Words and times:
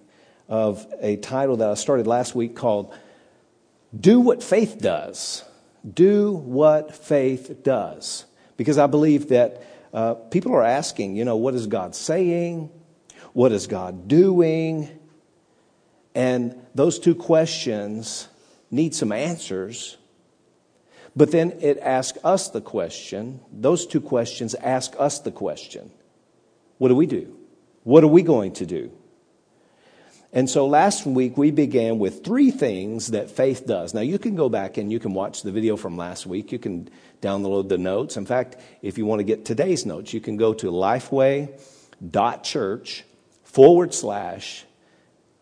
of 0.49 0.87
a 1.03 1.17
title 1.17 1.59
that 1.59 1.69
I 1.69 1.75
started 1.75 2.07
last 2.07 2.35
week 2.35 2.57
called 2.57 2.95
Do 3.95 4.21
What 4.21 4.43
Faith 4.43 4.79
Does. 4.79 5.45
Do 5.93 6.33
What 6.33 6.97
Faith 6.97 7.63
Does. 7.63 8.25
Because 8.57 8.79
I 8.79 8.87
believe 8.87 9.29
that 9.29 9.63
uh, 9.93 10.15
people 10.15 10.53
are 10.55 10.63
asking, 10.63 11.17
you 11.17 11.25
know, 11.25 11.37
what 11.37 11.55
is 11.55 11.67
God 11.67 11.95
saying? 11.95 12.71
What 13.33 13.53
is 13.53 13.67
God 13.67 14.09
doing? 14.09 14.89
And 16.15 16.61
those 16.75 16.99
two 16.99 17.15
questions 17.15 18.29
need 18.71 18.95
some 18.95 19.13
answers. 19.13 19.97
But 21.17 21.31
then 21.31 21.59
it 21.61 21.79
asks 21.79 22.19
us 22.25 22.49
the 22.49 22.61
question, 22.61 23.41
those 23.53 23.87
two 23.87 24.01
questions 24.01 24.55
ask 24.55 24.95
us 24.99 25.21
the 25.21 25.31
question 25.31 25.91
what 26.79 26.89
do 26.89 26.97
we 26.97 27.07
do? 27.07 27.37
What 27.85 28.03
are 28.03 28.09
we 28.09 28.23
going 28.23 28.53
to 28.55 28.67
do? 28.67 28.91
And 30.35 30.51
so 30.51 30.67
last 30.67 31.07
week 31.07 31.39
we 31.39 31.53
began 31.53 32.01
with 32.01 32.25
three 32.25 32.51
things 32.51 33.13
that 33.13 33.31
faith 33.31 33.69
does. 33.69 33.95
Now 33.95 34.01
you 34.01 34.19
can 34.19 34.35
go 34.35 34.49
back 34.49 34.79
and 34.79 34.91
you 34.91 34.99
can 34.99 35.15
watch 35.15 35.43
the 35.43 35.53
video 35.53 35.77
from 35.77 35.97
last 35.97 36.27
week. 36.27 36.51
You 36.51 36.59
can 36.59 36.91
download 37.23 37.69
the 37.69 37.79
notes. 37.79 38.17
In 38.17 38.27
fact, 38.27 38.57
if 38.83 38.99
you 38.99 39.07
want 39.07 39.21
to 39.21 39.25
get 39.25 39.45
today's 39.45 39.87
notes, 39.87 40.13
you 40.13 40.21
can 40.21 40.37
go 40.37 40.53
to 40.55 40.73
lifeway.church 40.73 43.05
forward 43.45 43.95
slash 43.95 44.65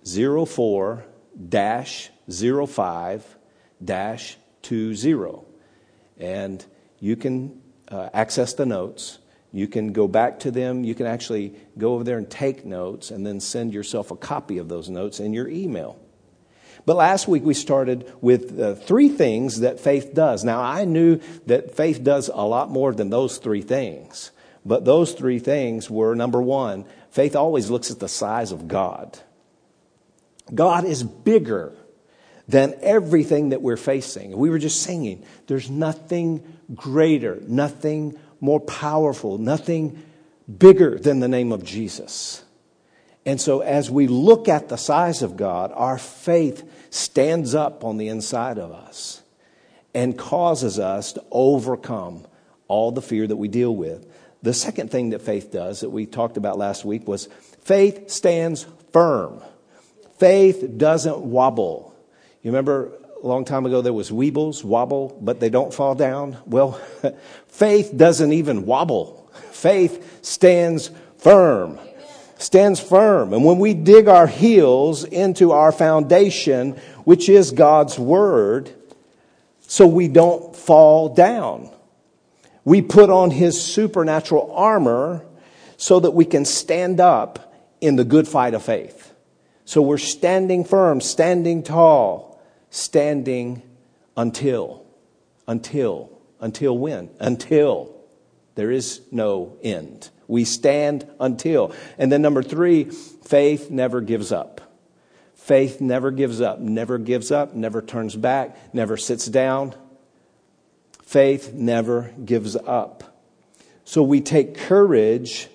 04 0.05 1.05
dash 1.49 2.11
05 2.29 3.37
dash 3.83 4.37
20. 4.63 5.37
And 6.19 6.63
you 7.01 7.17
can 7.17 7.63
uh, 7.89 8.11
access 8.13 8.53
the 8.53 8.67
notes. 8.67 9.21
You 9.53 9.69
can 9.69 9.93
go 9.93 10.09
back 10.09 10.41
to 10.41 10.51
them. 10.51 10.83
You 10.83 10.95
can 10.95 11.07
actually 11.07 11.55
go 11.77 11.95
over 11.95 12.05
there 12.05 12.19
and 12.19 12.29
take 12.29 12.65
notes 12.65 13.11
and 13.11 13.27
then 13.27 13.39
send 13.39 13.75
yourself 13.75 14.11
a 14.11 14.17
copy 14.17 14.59
of 14.59 14.69
those 14.69 14.89
notes 14.89 15.21
in 15.21 15.35
your 15.35 15.49
email. 15.49 15.99
But 16.87 16.97
last 16.97 17.29
week 17.29 17.45
we 17.45 17.55
started 17.55 18.11
with 18.21 18.59
uh, 18.59 18.75
three 18.75 19.09
things 19.09 19.61
that 19.61 19.79
faith 19.79 20.15
does. 20.15 20.43
Now, 20.43 20.63
I 20.63 20.85
knew 20.85 21.21
that 21.47 21.77
faith 21.77 22.03
does 22.03 22.29
a 22.29 22.43
lot 22.47 22.71
more 22.71 22.93
than 22.93 23.11
those 23.11 23.39
three 23.39 23.63
things. 23.63 24.33
But 24.65 24.85
those 24.85 25.13
three 25.13 25.39
things 25.39 25.91
were 25.91 26.15
number 26.15 26.41
one, 26.41 26.87
faith 27.11 27.37
always 27.37 27.71
looks 27.71 27.91
at 27.91 28.01
the 28.01 28.09
size 28.09 28.53
of 28.53 28.69
God. 28.69 29.19
God 30.53 30.85
is 30.85 31.03
bigger 31.03 31.73
than 32.49 32.75
everything 32.81 33.51
that 33.51 33.63
we're 33.63 33.77
facing. 33.77 34.37
We 34.37 34.51
were 34.51 34.59
just 34.59 34.83
singing, 34.83 35.25
there's 35.47 35.71
nothing 35.71 36.59
greater, 36.75 37.41
nothing 37.47 38.19
more 38.43 38.61
powerful, 38.61 39.39
nothing 39.39 40.03
bigger 40.59 40.99
than 40.99 41.21
the 41.21 41.29
name 41.29 41.53
of 41.53 41.65
Jesus. 41.65 42.45
And 43.25 43.41
so, 43.41 43.61
as 43.61 43.89
we 43.89 44.09
look 44.09 44.49
at 44.49 44.69
the 44.69 44.77
size 44.77 45.23
of 45.23 45.37
God, 45.37 45.73
our 45.75 45.97
faith 45.97 46.69
stands 46.91 47.55
up 47.55 47.85
on 47.85 47.97
the 47.97 48.09
inside 48.09 48.59
of 48.59 48.73
us 48.73 49.23
and 49.95 50.19
causes 50.19 50.81
us 50.81 51.13
to 51.13 51.25
overcome 51.31 52.27
all 52.67 52.91
the 52.91 53.01
fear 53.01 53.27
that 53.27 53.37
we 53.37 53.47
deal 53.47 53.75
with. 53.75 54.11
The 54.43 54.53
second 54.53 54.91
thing 54.91 55.11
that 55.11 55.23
faith 55.23 55.53
does 55.53 55.81
that 55.81 55.91
we 55.91 56.05
talked 56.05 56.37
about 56.37 56.59
last 56.59 56.85
week 56.85 57.07
was 57.07 57.29
faith 57.61 58.11
stands 58.11 58.67
firm. 58.93 59.41
Faith 60.19 60.77
doesn't 60.77 61.19
wobble. 61.19 61.95
You 62.43 62.51
remember 62.51 62.93
a 63.23 63.27
long 63.27 63.45
time 63.45 63.67
ago 63.67 63.81
there 63.81 63.93
was 63.93 64.11
weebles, 64.11 64.65
wobble, 64.65 65.17
but 65.21 65.39
they 65.39 65.49
don't 65.49 65.73
fall 65.73 65.95
down. 65.95 66.37
Well, 66.45 66.73
faith 67.47 67.97
doesn't 67.97 68.33
even 68.33 68.67
wobble. 68.67 69.31
Faith 69.53 70.25
stands 70.25 70.91
firm. 71.19 71.79
Stands 72.39 72.81
firm. 72.81 73.33
And 73.33 73.45
when 73.45 73.59
we 73.59 73.75
dig 73.75 74.09
our 74.09 74.27
heels 74.27 75.05
into 75.05 75.53
our 75.53 75.71
foundation, 75.71 76.73
which 77.05 77.29
is 77.29 77.53
God's 77.53 77.97
Word, 77.99 78.73
so 79.61 79.87
we 79.87 80.09
don't 80.09 80.55
fall 80.57 81.09
down. 81.09 81.71
We 82.65 82.83
put 82.83 83.09
on 83.09 83.31
His 83.31 83.63
supernatural 83.63 84.53
armor 84.53 85.25
so 85.77 86.01
that 86.01 86.11
we 86.11 86.25
can 86.25 86.45
stand 86.45 86.99
up 86.99 87.55
in 87.81 87.95
the 87.95 88.05
good 88.05 88.27
fight 88.27 88.55
of 88.55 88.65
faith. 88.65 89.15
So 89.65 89.81
we're 89.81 89.99
standing 89.99 90.65
firm, 90.65 91.01
standing 91.01 91.63
tall 91.63 92.32
standing 92.73 93.63
until, 94.17 94.85
until, 95.47 96.11
until 96.41 96.77
when? 96.77 97.11
Until 97.21 97.95
there 98.55 98.71
is 98.71 99.03
no 99.13 99.57
end. 99.63 100.09
We 100.27 100.45
stand 100.45 101.07
until. 101.21 101.75
And 101.99 102.11
then 102.11 102.23
number 102.23 102.43
three, 102.43 102.85
faith 102.85 103.71
never 103.71 104.01
gives 104.01 104.33
up. 104.33 104.61
Faith 105.35 105.81
never 105.81 106.11
gives 106.11 106.41
up, 106.41 106.61
never 106.61 106.97
gives 106.99 107.31
up, 107.31 107.55
never 107.55 107.83
turns 107.83 108.17
back, 108.17 108.75
never 108.75 108.97
sits 108.97 109.27
down. 109.27 109.75
Faith 111.03 111.53
never 111.53 112.13
gives 112.25 112.57
up. 112.57 113.23
So 113.85 114.03
we 114.03 114.23
take 114.23 114.57
courage 114.57 115.49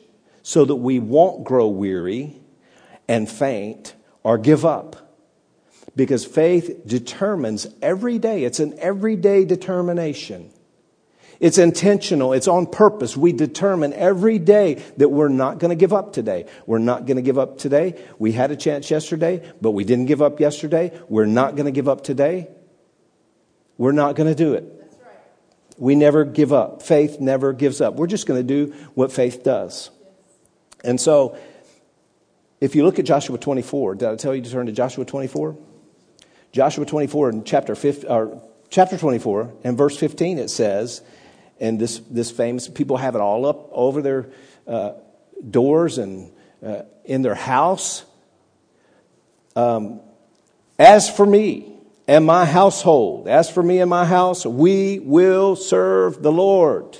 so 0.43 0.65
that 0.65 0.75
we 0.75 0.99
won't 0.99 1.45
grow 1.45 1.67
weary 1.67 2.35
and 3.07 3.27
faint 3.27 3.95
or 4.23 4.37
give 4.37 4.65
up 4.65 5.06
because 5.97 6.23
faith 6.23 6.83
determines 6.85 7.67
every 7.81 8.19
day. 8.19 8.43
It's 8.43 8.59
an 8.61 8.77
everyday 8.79 9.43
determination. 9.43 10.51
It's 11.39 11.57
intentional. 11.57 12.33
It's 12.33 12.47
on 12.47 12.67
purpose. 12.67 13.17
We 13.17 13.33
determine 13.33 13.93
every 13.93 14.37
day 14.37 14.75
that 14.97 15.09
we're 15.09 15.27
not 15.27 15.57
going 15.57 15.69
to 15.69 15.75
give 15.75 15.93
up 15.93 16.13
today. 16.13 16.45
We're 16.67 16.77
not 16.77 17.07
going 17.07 17.17
to 17.17 17.23
give 17.23 17.39
up 17.39 17.57
today. 17.57 18.01
We 18.19 18.31
had 18.31 18.51
a 18.51 18.55
chance 18.55 18.89
yesterday, 18.89 19.51
but 19.59 19.71
we 19.71 19.83
didn't 19.83 20.05
give 20.05 20.21
up 20.21 20.39
yesterday. 20.39 20.97
We're 21.09 21.25
not 21.25 21.55
going 21.55 21.65
to 21.65 21.71
give 21.71 21.87
up 21.87 22.03
today. 22.03 22.47
We're 23.77 23.91
not 23.91 24.15
going 24.15 24.29
to 24.29 24.35
do 24.35 24.53
it. 24.53 24.73
We 25.79 25.95
never 25.95 26.25
give 26.25 26.53
up. 26.53 26.83
Faith 26.83 27.19
never 27.19 27.53
gives 27.53 27.81
up. 27.81 27.95
We're 27.95 28.07
just 28.07 28.27
going 28.27 28.39
to 28.39 28.65
do 28.65 28.73
what 28.93 29.11
faith 29.11 29.43
does. 29.43 29.89
And 30.83 31.01
so, 31.01 31.37
if 32.61 32.75
you 32.75 32.83
look 32.83 32.97
at 32.97 33.05
Joshua 33.05 33.37
24, 33.37 33.95
did 33.95 34.09
I 34.09 34.15
tell 34.15 34.35
you 34.35 34.41
to 34.41 34.49
turn 34.49 34.65
to 34.67 34.71
Joshua 34.71 35.05
24? 35.05 35.57
Joshua 36.51 36.85
24 36.85 37.29
and 37.29 37.45
chapter, 37.45 37.75
15, 37.75 38.09
or 38.09 38.41
chapter 38.69 38.97
24 38.97 39.53
and 39.63 39.77
verse 39.77 39.97
15 39.97 40.39
it 40.39 40.49
says, 40.49 41.01
and 41.59 41.79
this, 41.79 41.99
this 42.09 42.31
famous, 42.31 42.67
people 42.67 42.97
have 42.97 43.15
it 43.15 43.21
all 43.21 43.45
up 43.45 43.69
over 43.71 44.01
their 44.01 44.29
uh, 44.67 44.93
doors 45.49 45.97
and 45.97 46.31
uh, 46.65 46.83
in 47.05 47.21
their 47.21 47.35
house. 47.35 48.03
Um, 49.55 50.01
as 50.77 51.09
for 51.09 51.25
me 51.25 51.73
and 52.07 52.25
my 52.25 52.45
household, 52.45 53.27
as 53.27 53.49
for 53.49 53.63
me 53.63 53.79
and 53.79 53.89
my 53.89 54.05
house, 54.05 54.45
we 54.45 54.99
will 54.99 55.55
serve 55.55 56.21
the 56.21 56.31
Lord. 56.31 56.97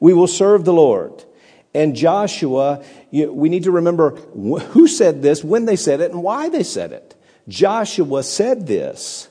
We 0.00 0.12
will 0.12 0.26
serve 0.26 0.64
the 0.64 0.72
Lord. 0.72 1.24
And 1.72 1.94
Joshua, 1.94 2.84
you, 3.10 3.32
we 3.32 3.48
need 3.48 3.64
to 3.64 3.70
remember 3.70 4.16
who 4.16 4.88
said 4.88 5.22
this, 5.22 5.44
when 5.44 5.66
they 5.66 5.76
said 5.76 6.00
it, 6.00 6.10
and 6.10 6.22
why 6.22 6.48
they 6.48 6.64
said 6.64 6.92
it. 6.92 7.14
Joshua 7.50 8.22
said 8.22 8.66
this 8.66 9.28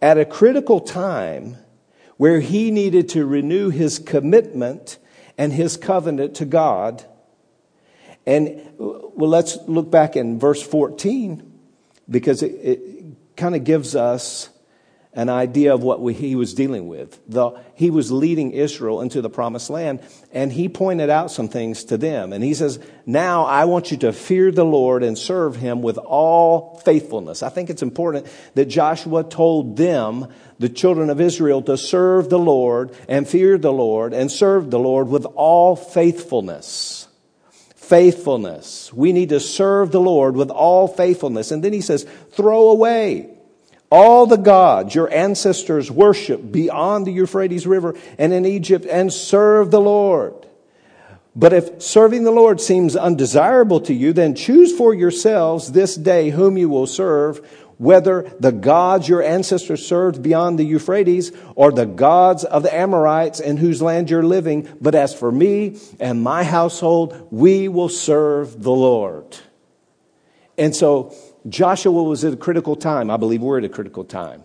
at 0.00 0.18
a 0.18 0.24
critical 0.24 0.80
time 0.80 1.56
where 2.18 2.40
he 2.40 2.70
needed 2.70 3.08
to 3.10 3.26
renew 3.26 3.70
his 3.70 3.98
commitment 3.98 4.98
and 5.36 5.52
his 5.52 5.76
covenant 5.76 6.36
to 6.36 6.44
God. 6.44 7.04
And 8.26 8.70
well, 8.78 9.30
let's 9.30 9.56
look 9.66 9.90
back 9.90 10.16
in 10.16 10.38
verse 10.38 10.62
14 10.62 11.52
because 12.08 12.42
it, 12.42 12.52
it 12.52 13.36
kind 13.36 13.54
of 13.54 13.64
gives 13.64 13.96
us 13.96 14.50
an 15.16 15.30
idea 15.30 15.72
of 15.72 15.82
what 15.82 16.02
we, 16.02 16.12
he 16.12 16.36
was 16.36 16.52
dealing 16.52 16.88
with. 16.88 17.18
The, 17.26 17.52
he 17.74 17.90
was 17.90 18.12
leading 18.12 18.52
Israel 18.52 19.00
into 19.00 19.22
the 19.22 19.30
promised 19.30 19.70
land, 19.70 20.02
and 20.30 20.52
he 20.52 20.68
pointed 20.68 21.08
out 21.08 21.30
some 21.30 21.48
things 21.48 21.84
to 21.84 21.96
them. 21.96 22.34
And 22.34 22.44
he 22.44 22.52
says, 22.52 22.78
Now 23.06 23.46
I 23.46 23.64
want 23.64 23.90
you 23.90 23.96
to 23.98 24.12
fear 24.12 24.52
the 24.52 24.64
Lord 24.64 25.02
and 25.02 25.16
serve 25.16 25.56
him 25.56 25.80
with 25.80 25.96
all 25.96 26.78
faithfulness. 26.84 27.42
I 27.42 27.48
think 27.48 27.70
it's 27.70 27.82
important 27.82 28.26
that 28.54 28.66
Joshua 28.66 29.24
told 29.24 29.78
them, 29.78 30.28
the 30.58 30.68
children 30.68 31.08
of 31.08 31.20
Israel, 31.20 31.62
to 31.62 31.78
serve 31.78 32.28
the 32.28 32.38
Lord 32.38 32.94
and 33.08 33.26
fear 33.26 33.56
the 33.56 33.72
Lord 33.72 34.12
and 34.12 34.30
serve 34.30 34.70
the 34.70 34.78
Lord 34.78 35.08
with 35.08 35.24
all 35.34 35.76
faithfulness. 35.76 37.08
Faithfulness. 37.74 38.92
We 38.92 39.12
need 39.12 39.30
to 39.30 39.40
serve 39.40 39.92
the 39.92 40.00
Lord 40.00 40.36
with 40.36 40.50
all 40.50 40.88
faithfulness. 40.88 41.50
And 41.50 41.62
then 41.62 41.72
he 41.72 41.80
says, 41.80 42.06
Throw 42.32 42.68
away 42.70 43.35
all 43.90 44.26
the 44.26 44.36
gods 44.36 44.94
your 44.94 45.12
ancestors 45.12 45.90
worshiped 45.90 46.50
beyond 46.50 47.06
the 47.06 47.12
Euphrates 47.12 47.66
River 47.66 47.94
and 48.18 48.32
in 48.32 48.44
Egypt 48.44 48.86
and 48.86 49.12
serve 49.12 49.70
the 49.70 49.80
Lord. 49.80 50.34
But 51.36 51.52
if 51.52 51.82
serving 51.82 52.24
the 52.24 52.30
Lord 52.30 52.60
seems 52.60 52.96
undesirable 52.96 53.80
to 53.82 53.94
you, 53.94 54.14
then 54.14 54.34
choose 54.34 54.76
for 54.76 54.94
yourselves 54.94 55.70
this 55.72 55.94
day 55.94 56.30
whom 56.30 56.56
you 56.56 56.70
will 56.70 56.86
serve, 56.86 57.46
whether 57.76 58.22
the 58.40 58.52
gods 58.52 59.06
your 59.06 59.22
ancestors 59.22 59.86
served 59.86 60.22
beyond 60.22 60.58
the 60.58 60.64
Euphrates 60.64 61.32
or 61.54 61.70
the 61.70 61.84
gods 61.84 62.42
of 62.42 62.62
the 62.62 62.74
Amorites 62.74 63.38
in 63.38 63.58
whose 63.58 63.82
land 63.82 64.08
you're 64.08 64.22
living. 64.22 64.66
But 64.80 64.94
as 64.94 65.14
for 65.14 65.30
me 65.30 65.78
and 66.00 66.22
my 66.22 66.42
household, 66.42 67.28
we 67.30 67.68
will 67.68 67.90
serve 67.90 68.62
the 68.62 68.72
Lord. 68.72 69.36
And 70.56 70.74
so 70.74 71.14
Joshua 71.48 72.02
was 72.02 72.24
at 72.24 72.32
a 72.32 72.36
critical 72.36 72.76
time. 72.76 73.10
I 73.10 73.16
believe 73.16 73.42
we're 73.42 73.58
at 73.58 73.64
a 73.64 73.68
critical 73.68 74.04
time. 74.04 74.42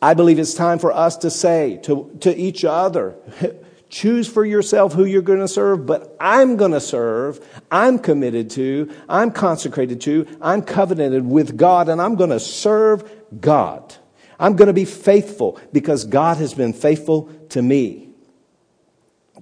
I 0.00 0.14
believe 0.14 0.38
it's 0.38 0.54
time 0.54 0.78
for 0.78 0.92
us 0.92 1.16
to 1.18 1.30
say 1.30 1.78
to, 1.84 2.16
to 2.20 2.36
each 2.36 2.64
other, 2.64 3.16
choose 3.88 4.28
for 4.28 4.44
yourself 4.44 4.92
who 4.92 5.04
you're 5.04 5.22
going 5.22 5.40
to 5.40 5.48
serve, 5.48 5.86
but 5.86 6.14
I'm 6.20 6.56
going 6.56 6.72
to 6.72 6.80
serve. 6.80 7.44
I'm 7.70 7.98
committed 7.98 8.50
to, 8.50 8.92
I'm 9.08 9.30
consecrated 9.30 10.00
to, 10.02 10.26
I'm 10.42 10.62
covenanted 10.62 11.24
with 11.24 11.56
God, 11.56 11.88
and 11.88 12.00
I'm 12.00 12.16
going 12.16 12.30
to 12.30 12.40
serve 12.40 13.10
God. 13.40 13.94
I'm 14.38 14.56
going 14.56 14.66
to 14.66 14.74
be 14.74 14.84
faithful 14.84 15.58
because 15.72 16.04
God 16.04 16.36
has 16.36 16.52
been 16.52 16.74
faithful 16.74 17.32
to 17.50 17.62
me. 17.62 18.06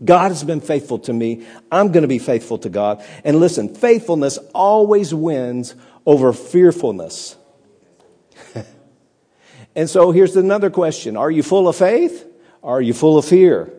God 0.05 0.29
has 0.29 0.43
been 0.43 0.61
faithful 0.61 0.99
to 1.01 1.13
me. 1.13 1.47
I'm 1.71 1.93
going 1.93 2.03
to 2.03 2.09
be 2.09 2.19
faithful 2.19 2.59
to 2.59 2.69
God. 2.69 3.05
And 3.25 3.39
listen, 3.39 3.75
faithfulness 3.75 4.39
always 4.53 5.15
wins 5.15 5.75
over 6.07 6.33
fearfulness. 6.33 7.37
and 9.75 9.89
so 9.89 10.11
here's 10.11 10.37
another 10.37 10.71
question 10.71 11.17
Are 11.17 11.31
you 11.31 11.43
full 11.43 11.69
of 11.69 11.77
faith? 11.77 12.27
Are 12.63 12.81
you 12.81 12.95
full 12.95 13.19
of 13.19 13.25
fear? 13.25 13.73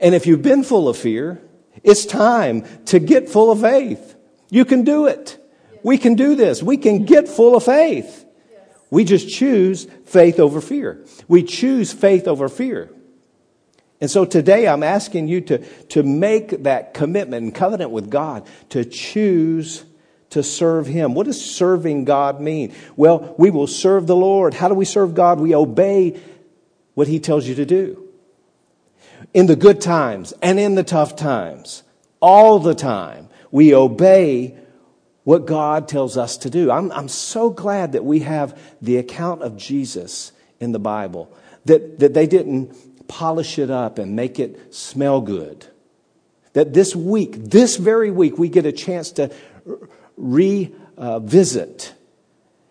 And 0.00 0.14
if 0.14 0.26
you've 0.26 0.42
been 0.42 0.62
full 0.64 0.88
of 0.88 0.96
fear, 0.96 1.42
it's 1.82 2.06
time 2.06 2.64
to 2.86 2.98
get 2.98 3.28
full 3.28 3.50
of 3.50 3.60
faith. 3.60 4.16
You 4.48 4.64
can 4.64 4.84
do 4.84 5.06
it. 5.06 5.36
We 5.82 5.98
can 5.98 6.14
do 6.14 6.34
this. 6.34 6.62
We 6.62 6.76
can 6.76 7.04
get 7.04 7.28
full 7.28 7.56
of 7.56 7.64
faith. 7.64 8.24
We 8.90 9.04
just 9.04 9.28
choose 9.28 9.86
faith 10.04 10.40
over 10.40 10.60
fear. 10.60 11.04
We 11.28 11.42
choose 11.42 11.92
faith 11.92 12.26
over 12.26 12.48
fear. 12.48 12.90
And 14.00 14.10
so 14.10 14.24
today 14.24 14.66
I'm 14.66 14.82
asking 14.82 15.28
you 15.28 15.40
to, 15.42 15.58
to 15.88 16.02
make 16.02 16.64
that 16.64 16.94
commitment 16.94 17.44
and 17.44 17.54
covenant 17.54 17.90
with 17.90 18.10
God 18.10 18.46
to 18.70 18.84
choose 18.84 19.84
to 20.30 20.42
serve 20.42 20.86
Him. 20.86 21.14
What 21.14 21.26
does 21.26 21.44
serving 21.44 22.04
God 22.04 22.40
mean? 22.40 22.74
Well, 22.96 23.34
we 23.38 23.50
will 23.50 23.66
serve 23.66 24.06
the 24.06 24.16
Lord. 24.16 24.54
How 24.54 24.68
do 24.68 24.74
we 24.74 24.84
serve 24.84 25.14
God? 25.14 25.40
We 25.40 25.54
obey 25.54 26.20
what 26.94 27.08
He 27.08 27.20
tells 27.20 27.46
you 27.46 27.54
to 27.56 27.66
do 27.66 28.10
in 29.32 29.46
the 29.46 29.56
good 29.56 29.80
times 29.80 30.32
and 30.42 30.58
in 30.58 30.74
the 30.74 30.82
tough 30.82 31.16
times, 31.16 31.82
all 32.20 32.58
the 32.58 32.74
time, 32.74 33.28
we 33.50 33.74
obey 33.74 34.56
what 35.24 35.46
God 35.46 35.88
tells 35.88 36.16
us 36.16 36.38
to 36.38 36.50
do. 36.50 36.70
I'm, 36.70 36.90
I'm 36.92 37.08
so 37.08 37.50
glad 37.50 37.92
that 37.92 38.04
we 38.04 38.20
have 38.20 38.58
the 38.80 38.96
account 38.96 39.42
of 39.42 39.56
Jesus 39.56 40.32
in 40.58 40.72
the 40.72 40.78
Bible, 40.78 41.32
that, 41.66 41.98
that 42.00 42.14
they 42.14 42.26
didn't 42.26 43.08
polish 43.08 43.58
it 43.58 43.70
up 43.70 43.98
and 43.98 44.16
make 44.16 44.38
it 44.38 44.74
smell 44.74 45.20
good. 45.20 45.66
That 46.52 46.72
this 46.72 46.96
week, 46.96 47.36
this 47.36 47.76
very 47.76 48.10
week, 48.10 48.38
we 48.38 48.48
get 48.48 48.66
a 48.66 48.72
chance 48.72 49.12
to 49.12 49.32
revisit, 50.20 51.94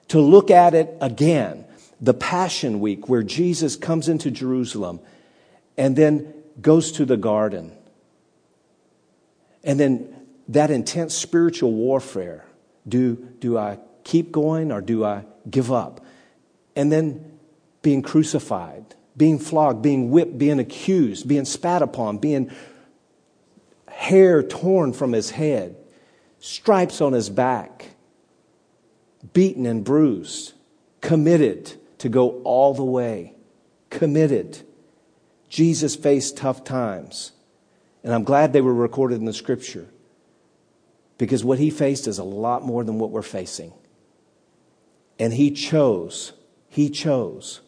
to 0.09 0.19
look 0.19 0.51
at 0.51 0.73
it 0.73 0.95
again. 1.01 1.65
The 2.01 2.13
Passion 2.13 2.79
Week, 2.79 3.09
where 3.09 3.23
Jesus 3.23 3.75
comes 3.75 4.07
into 4.07 4.31
Jerusalem 4.31 5.01
and 5.77 5.95
then 5.95 6.33
goes 6.61 6.93
to 6.93 7.05
the 7.05 7.17
garden. 7.17 7.73
And 9.63 9.77
then 9.79 10.15
that 10.47 10.71
intense 10.71 11.13
spiritual 11.13 11.73
warfare 11.73 12.45
do, 12.87 13.15
do 13.39 13.57
I 13.57 13.79
keep 14.03 14.31
going 14.31 14.71
or 14.71 14.81
do 14.81 15.03
I 15.03 15.25
give 15.49 15.71
up? 15.71 16.05
And 16.75 16.91
then 16.91 17.37
being 17.81 18.01
crucified, 18.01 18.95
being 19.17 19.37
flogged, 19.39 19.81
being 19.81 20.09
whipped, 20.11 20.37
being 20.37 20.59
accused, 20.59 21.27
being 21.27 21.45
spat 21.45 21.81
upon, 21.81 22.17
being 22.17 22.49
hair 23.89 24.41
torn 24.41 24.93
from 24.93 25.11
his 25.11 25.31
head, 25.31 25.75
stripes 26.39 27.01
on 27.01 27.13
his 27.13 27.29
back, 27.29 27.91
beaten 29.33 29.65
and 29.65 29.83
bruised, 29.83 30.53
committed 31.01 31.73
to 31.99 32.09
go 32.09 32.41
all 32.43 32.73
the 32.73 32.83
way, 32.83 33.35
committed 33.89 34.61
Jesus 35.49 35.95
faced 35.95 36.37
tough 36.37 36.63
times. 36.63 37.31
And 38.03 38.13
I'm 38.13 38.23
glad 38.23 38.53
they 38.53 38.61
were 38.61 38.73
recorded 38.73 39.19
in 39.19 39.25
the 39.25 39.33
scripture 39.33 39.87
because 41.17 41.43
what 41.43 41.59
he 41.59 41.69
faced 41.69 42.07
is 42.07 42.17
a 42.17 42.23
lot 42.23 42.63
more 42.63 42.83
than 42.83 42.99
what 42.99 43.09
we're 43.09 43.21
facing. 43.21 43.73
And 45.17 45.33
he 45.33 45.51
chose, 45.51 46.31
he 46.69 46.89
chose 46.89 47.59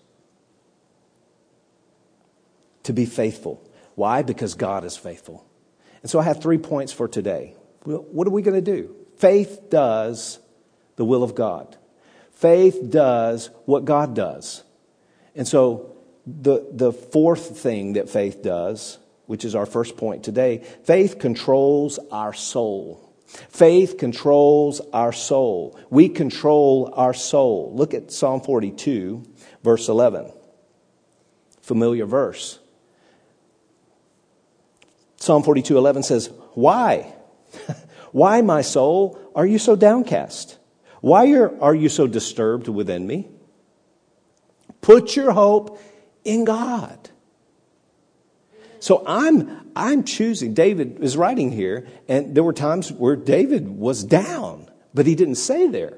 to 2.83 2.94
be 2.94 3.06
faithful. 3.06 3.68
Why? 3.95 4.21
Because 4.21 4.53
God 4.53 4.85
is 4.85 4.95
faithful. 4.95 5.45
And 6.01 6.09
so 6.09 6.19
I 6.19 6.23
have 6.23 6.41
three 6.41 6.57
points 6.57 6.94
for 6.94 7.07
today. 7.07 7.56
What 7.83 8.28
are 8.28 8.31
we 8.31 8.42
going 8.42 8.63
to 8.63 8.78
do? 8.78 8.95
Faith 9.18 9.69
does 9.69 10.39
the 10.95 11.06
will 11.06 11.24
of 11.24 11.36
God. 11.36 11.78
Faith 12.31 12.89
does 12.89 13.50
what 13.66 13.86
God 13.86 14.16
does. 14.16 14.63
And 15.36 15.48
so 15.48 15.95
the, 16.25 16.68
the 16.72 16.92
fourth 16.92 17.60
thing 17.60 17.94
that 17.94 18.10
faith 18.10 18.42
does, 18.42 18.98
which 19.25 19.45
is 19.45 19.56
our 19.56 19.66
first 19.66 19.98
point 19.98 20.24
today, 20.24 20.63
faith 20.83 21.19
controls 21.19 22.00
our 22.12 22.33
soul. 22.33 23.07
Faith 23.25 23.98
controls 23.98 24.81
our 24.92 25.13
soul. 25.13 25.80
We 25.89 26.10
control 26.10 26.92
our 26.95 27.13
soul. 27.13 27.72
Look 27.75 27.94
at 27.94 28.12
Psalm 28.12 28.42
42, 28.42 29.24
verse 29.63 29.88
11. 29.88 30.31
Familiar 31.62 32.06
verse. 32.06 32.60
Psalm 35.16 35.44
42, 35.44 35.78
11 35.78 36.04
says, 36.04 36.31
Why? 36.54 37.13
Why, 38.12 38.42
my 38.42 38.62
soul, 38.62 39.19
are 39.36 39.45
you 39.45 39.59
so 39.59 39.75
downcast? 39.75 40.57
Why 41.01 41.33
are, 41.33 41.74
you 41.74 41.89
so 41.89 42.06
disturbed 42.07 42.68
within 42.68 43.07
me? 43.07 43.27
Put 44.81 45.15
your 45.15 45.31
hope 45.31 45.81
in 46.24 46.45
God. 46.45 47.09
So 48.80 49.03
I'm, 49.06 49.71
I'm 49.75 50.03
choosing. 50.03 50.53
David 50.53 51.00
is 51.01 51.18
writing 51.18 51.51
here, 51.51 51.87
and 52.07 52.35
there 52.35 52.44
were 52.44 52.54
times 52.54 52.92
where 52.92 53.16
David 53.16 53.68
was 53.68 54.04
down, 54.04 54.69
but 54.94 55.06
he 55.06 55.16
didn't 55.16 55.35
say 55.35 55.68
there. 55.68 55.97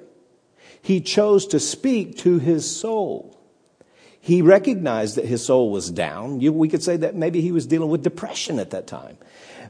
He 0.81 0.99
chose 0.99 1.47
to 1.47 1.59
speak 1.59 2.17
to 2.19 2.39
his 2.39 2.69
soul. 2.69 3.39
He 4.19 4.41
recognized 4.41 5.15
that 5.15 5.25
his 5.25 5.45
soul 5.45 5.69
was 5.69 5.91
down. 5.91 6.39
We 6.39 6.69
could 6.69 6.83
say 6.83 6.97
that 6.97 7.15
maybe 7.15 7.41
he 7.41 7.51
was 7.51 7.65
dealing 7.65 7.89
with 7.89 8.03
depression 8.03 8.59
at 8.59 8.71
that 8.71 8.87
time. 8.87 9.17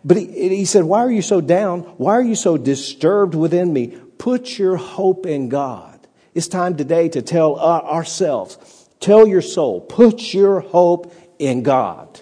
But 0.05 0.17
he, 0.17 0.49
he 0.49 0.65
said, 0.65 0.83
Why 0.83 0.99
are 0.99 1.11
you 1.11 1.21
so 1.21 1.41
down? 1.41 1.81
Why 1.97 2.13
are 2.13 2.23
you 2.23 2.35
so 2.35 2.57
disturbed 2.57 3.35
within 3.35 3.71
me? 3.71 3.97
Put 4.17 4.57
your 4.57 4.77
hope 4.77 5.25
in 5.25 5.49
God. 5.49 5.99
It's 6.33 6.47
time 6.47 6.75
today 6.75 7.09
to 7.09 7.21
tell 7.21 7.57
uh, 7.57 7.81
ourselves, 7.81 8.87
Tell 8.99 9.27
your 9.27 9.41
soul, 9.41 9.81
put 9.81 10.33
your 10.33 10.61
hope 10.61 11.13
in 11.37 11.63
God, 11.63 12.21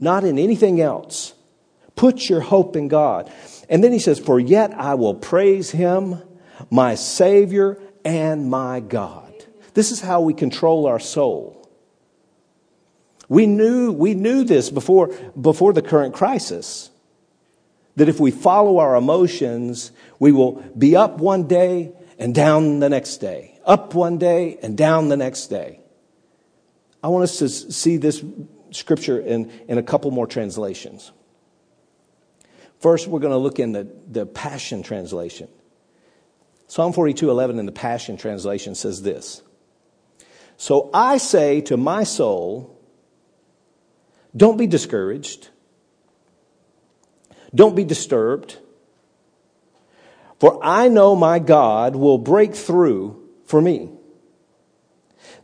not 0.00 0.24
in 0.24 0.38
anything 0.38 0.80
else. 0.80 1.34
Put 1.94 2.28
your 2.28 2.40
hope 2.40 2.74
in 2.74 2.88
God. 2.88 3.30
And 3.68 3.84
then 3.84 3.92
he 3.92 3.98
says, 3.98 4.18
For 4.18 4.40
yet 4.40 4.72
I 4.74 4.94
will 4.94 5.14
praise 5.14 5.70
him, 5.70 6.20
my 6.70 6.94
Savior 6.94 7.78
and 8.04 8.50
my 8.50 8.80
God. 8.80 9.32
This 9.74 9.92
is 9.92 10.00
how 10.00 10.20
we 10.22 10.34
control 10.34 10.86
our 10.86 10.98
soul. 10.98 11.61
We 13.28 13.46
knew, 13.46 13.92
we 13.92 14.14
knew 14.14 14.44
this 14.44 14.70
before, 14.70 15.08
before 15.40 15.72
the 15.72 15.82
current 15.82 16.14
crisis. 16.14 16.90
That 17.96 18.08
if 18.08 18.18
we 18.18 18.30
follow 18.30 18.78
our 18.78 18.96
emotions, 18.96 19.92
we 20.18 20.32
will 20.32 20.62
be 20.76 20.96
up 20.96 21.18
one 21.18 21.46
day 21.46 21.92
and 22.18 22.34
down 22.34 22.80
the 22.80 22.88
next 22.88 23.18
day 23.18 23.52
up 23.64 23.94
one 23.94 24.18
day 24.18 24.58
and 24.62 24.76
down 24.76 25.08
the 25.08 25.16
next 25.16 25.46
day. 25.46 25.80
I 27.02 27.08
want 27.08 27.24
us 27.24 27.38
to 27.38 27.48
see 27.48 27.96
this 27.96 28.24
scripture 28.70 29.20
in, 29.20 29.50
in 29.68 29.78
a 29.78 29.82
couple 29.82 30.10
more 30.10 30.26
translations. 30.26 31.12
First, 32.78 33.06
we're 33.06 33.20
going 33.20 33.32
to 33.32 33.38
look 33.38 33.58
in 33.58 33.72
the, 33.72 33.88
the 34.08 34.26
Passion 34.26 34.82
Translation. 34.82 35.48
Psalm 36.66 36.92
42 36.92 37.30
11 37.30 37.58
in 37.58 37.66
the 37.66 37.72
Passion 37.72 38.16
Translation 38.16 38.74
says 38.74 39.02
this 39.02 39.42
So 40.56 40.90
I 40.94 41.18
say 41.18 41.60
to 41.62 41.76
my 41.76 42.04
soul, 42.04 42.71
don't 44.36 44.56
be 44.56 44.66
discouraged, 44.66 45.48
don't 47.54 47.76
be 47.76 47.84
disturbed, 47.84 48.58
for 50.40 50.58
I 50.62 50.88
know 50.88 51.14
my 51.14 51.38
God 51.38 51.94
will 51.94 52.18
break 52.18 52.54
through 52.54 53.28
for 53.44 53.60
me. 53.60 53.90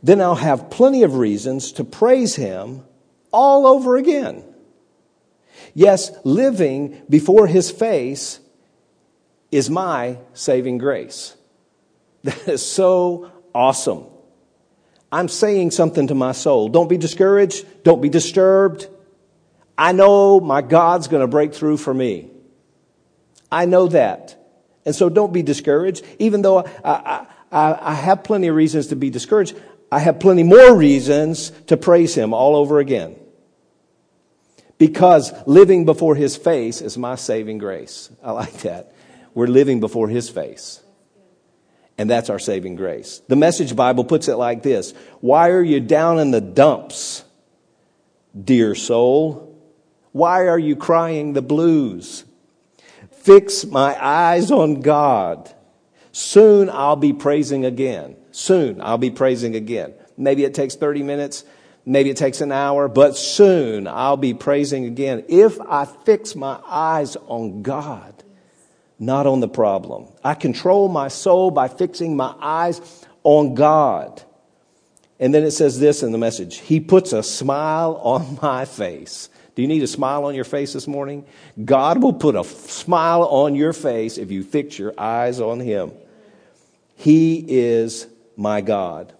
Then 0.01 0.21
I'll 0.21 0.35
have 0.35 0.69
plenty 0.69 1.03
of 1.03 1.15
reasons 1.15 1.71
to 1.73 1.83
praise 1.83 2.35
him 2.35 2.83
all 3.31 3.67
over 3.67 3.97
again. 3.97 4.43
Yes, 5.73 6.11
living 6.23 7.01
before 7.09 7.47
his 7.47 7.69
face 7.69 8.39
is 9.51 9.69
my 9.69 10.17
saving 10.33 10.77
grace. 10.77 11.35
That 12.23 12.49
is 12.49 12.65
so 12.65 13.31
awesome. 13.55 14.03
I'm 15.11 15.27
saying 15.27 15.71
something 15.71 16.07
to 16.07 16.15
my 16.15 16.33
soul. 16.33 16.69
Don't 16.69 16.87
be 16.87 16.97
discouraged. 16.97 17.83
Don't 17.83 18.01
be 18.01 18.09
disturbed. 18.09 18.87
I 19.77 19.91
know 19.91 20.39
my 20.39 20.61
God's 20.61 21.07
going 21.07 21.21
to 21.21 21.27
break 21.27 21.53
through 21.53 21.77
for 21.77 21.93
me. 21.93 22.29
I 23.51 23.65
know 23.65 23.87
that. 23.87 24.35
And 24.85 24.95
so 24.95 25.09
don't 25.09 25.33
be 25.33 25.41
discouraged. 25.41 26.05
Even 26.19 26.41
though 26.41 26.59
I, 26.83 27.25
I, 27.51 27.79
I, 27.81 27.93
have 27.93 28.23
plenty 28.23 28.47
of 28.47 28.55
reasons 28.55 28.87
to 28.87 28.95
be 28.95 29.09
discouraged, 29.09 29.55
I 29.91 29.99
have 29.99 30.19
plenty 30.19 30.43
more 30.43 30.75
reasons 30.75 31.51
to 31.67 31.77
praise 31.77 32.13
Him 32.15 32.33
all 32.33 32.55
over 32.55 32.79
again. 32.79 33.15
Because 34.77 35.33
living 35.47 35.85
before 35.85 36.15
His 36.15 36.37
face 36.37 36.81
is 36.81 36.97
my 36.97 37.15
saving 37.15 37.57
grace. 37.57 38.09
I 38.23 38.31
like 38.31 38.59
that. 38.61 38.93
We're 39.33 39.47
living 39.47 39.79
before 39.79 40.07
His 40.07 40.29
face. 40.29 40.81
And 41.99 42.09
that's 42.09 42.29
our 42.29 42.39
saving 42.39 42.75
grace. 42.75 43.21
The 43.27 43.35
Message 43.35 43.75
Bible 43.75 44.05
puts 44.05 44.29
it 44.29 44.35
like 44.35 44.63
this 44.63 44.93
Why 45.19 45.49
are 45.49 45.61
you 45.61 45.81
down 45.81 46.17
in 46.17 46.31
the 46.31 46.41
dumps, 46.41 47.25
dear 48.41 48.73
soul? 48.73 49.45
Why 50.13 50.47
are 50.47 50.57
you 50.57 50.77
crying 50.77 51.33
the 51.33 51.41
blues? 51.41 52.23
Fix 53.11 53.65
my 53.65 54.01
eyes 54.01 54.49
on 54.49 54.79
God. 54.79 55.53
Soon 56.13 56.69
I'll 56.69 56.95
be 56.95 57.11
praising 57.11 57.65
again. 57.65 58.15
Soon 58.31 58.81
I'll 58.81 58.97
be 58.97 59.11
praising 59.11 59.55
again. 59.55 59.93
Maybe 60.17 60.45
it 60.45 60.53
takes 60.53 60.75
30 60.75 61.03
minutes. 61.03 61.43
Maybe 61.85 62.09
it 62.09 62.17
takes 62.17 62.39
an 62.39 62.53
hour, 62.53 62.87
but 62.87 63.17
soon 63.17 63.87
I'll 63.87 64.17
be 64.17 64.33
praising 64.33 64.85
again. 64.85 65.25
If 65.27 65.59
I 65.59 65.83
fix 65.85 66.33
my 66.35 66.59
eyes 66.65 67.17
on 67.27 67.61
God, 67.61 68.18
not 68.99 69.25
on 69.25 69.39
the 69.39 69.47
problem. 69.47 70.07
I 70.23 70.33
control 70.33 70.89
my 70.89 71.07
soul 71.07 71.51
by 71.51 71.69
fixing 71.69 72.15
my 72.17 72.35
eyes 72.39 73.05
on 73.23 73.55
God. 73.55 74.21
And 75.19 75.33
then 75.33 75.43
it 75.43 75.51
says 75.51 75.79
this 75.79 76.03
in 76.03 76.11
the 76.11 76.17
message 76.17 76.57
He 76.57 76.79
puts 76.79 77.13
a 77.13 77.23
smile 77.23 77.99
on 78.03 78.37
my 78.41 78.65
face. 78.65 79.29
Do 79.55 79.61
you 79.61 79.67
need 79.67 79.83
a 79.83 79.87
smile 79.87 80.25
on 80.25 80.35
your 80.35 80.45
face 80.45 80.73
this 80.73 80.87
morning? 80.87 81.25
God 81.63 82.01
will 82.01 82.13
put 82.13 82.35
a 82.35 82.43
smile 82.43 83.23
on 83.23 83.55
your 83.55 83.73
face 83.73 84.17
if 84.17 84.31
you 84.31 84.43
fix 84.43 84.79
your 84.79 84.93
eyes 84.97 85.41
on 85.41 85.59
Him. 85.59 85.91
He 86.95 87.43
is 87.47 88.07
my 88.37 88.61
God. 88.61 89.13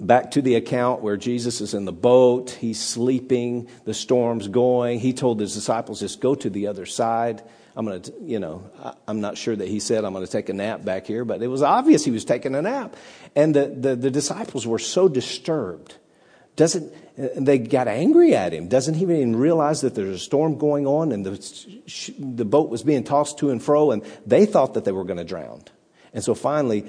Back 0.00 0.30
to 0.32 0.42
the 0.42 0.54
account 0.54 1.02
where 1.02 1.18
Jesus 1.18 1.60
is 1.60 1.74
in 1.74 1.84
the 1.84 1.92
boat, 1.92 2.50
he's 2.50 2.80
sleeping, 2.80 3.68
the 3.84 3.92
storm's 3.92 4.48
going. 4.48 4.98
He 4.98 5.12
told 5.12 5.38
his 5.38 5.52
disciples, 5.52 6.00
just 6.00 6.20
go 6.20 6.34
to 6.36 6.48
the 6.48 6.68
other 6.68 6.86
side. 6.86 7.42
I'm 7.76 7.86
going 7.86 8.02
to, 8.02 8.12
you 8.22 8.40
know, 8.40 8.68
I'm 9.06 9.20
not 9.20 9.38
sure 9.38 9.54
that 9.54 9.68
he 9.68 9.80
said, 9.80 10.04
I'm 10.04 10.12
going 10.12 10.26
to 10.26 10.30
take 10.30 10.48
a 10.48 10.52
nap 10.52 10.84
back 10.84 11.06
here, 11.06 11.24
but 11.24 11.42
it 11.42 11.46
was 11.46 11.62
obvious 11.62 12.04
he 12.04 12.10
was 12.10 12.24
taking 12.24 12.54
a 12.54 12.62
nap. 12.62 12.96
And 13.36 13.54
the, 13.54 13.66
the, 13.66 13.96
the 13.96 14.10
disciples 14.10 14.66
were 14.66 14.78
so 14.78 15.08
disturbed 15.08 15.94
doesn't, 16.56 16.92
they 17.16 17.58
got 17.58 17.88
angry 17.88 18.34
at 18.34 18.52
him. 18.52 18.68
Doesn't 18.68 18.94
he 18.94 19.02
even 19.02 19.36
realize 19.36 19.80
that 19.80 19.94
there's 19.94 20.16
a 20.16 20.18
storm 20.18 20.58
going 20.58 20.86
on 20.86 21.12
and 21.12 21.24
the, 21.24 22.14
the 22.18 22.44
boat 22.44 22.68
was 22.68 22.82
being 22.82 23.04
tossed 23.04 23.38
to 23.38 23.50
and 23.50 23.62
fro 23.62 23.92
and 23.92 24.04
they 24.26 24.46
thought 24.46 24.74
that 24.74 24.84
they 24.84 24.92
were 24.92 25.04
going 25.04 25.18
to 25.18 25.24
drown. 25.24 25.62
And 26.12 26.24
so 26.24 26.34
finally, 26.34 26.86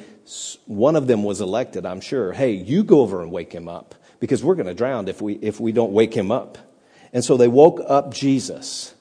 one 0.66 0.96
of 0.96 1.08
them 1.08 1.24
was 1.24 1.42
elected, 1.42 1.86
I'm 1.86 2.02
sure. 2.02 2.34
Hey, 2.34 2.52
you 2.52 2.84
go 2.84 3.02
over 3.02 3.22
and 3.22 3.32
wake 3.32 3.54
him 3.54 3.70
up 3.70 3.96
because 4.20 4.44
we're 4.44 4.56
going 4.56 4.68
to 4.68 4.74
drown 4.74 5.08
if 5.08 5.22
we, 5.22 5.36
if 5.36 5.60
we 5.60 5.72
don't 5.72 5.94
wake 5.94 6.14
him 6.14 6.32
up. 6.32 6.58
And 7.14 7.24
so 7.24 7.38
they 7.38 7.48
woke 7.48 7.82
up 7.86 8.14
Jesus, 8.14 8.94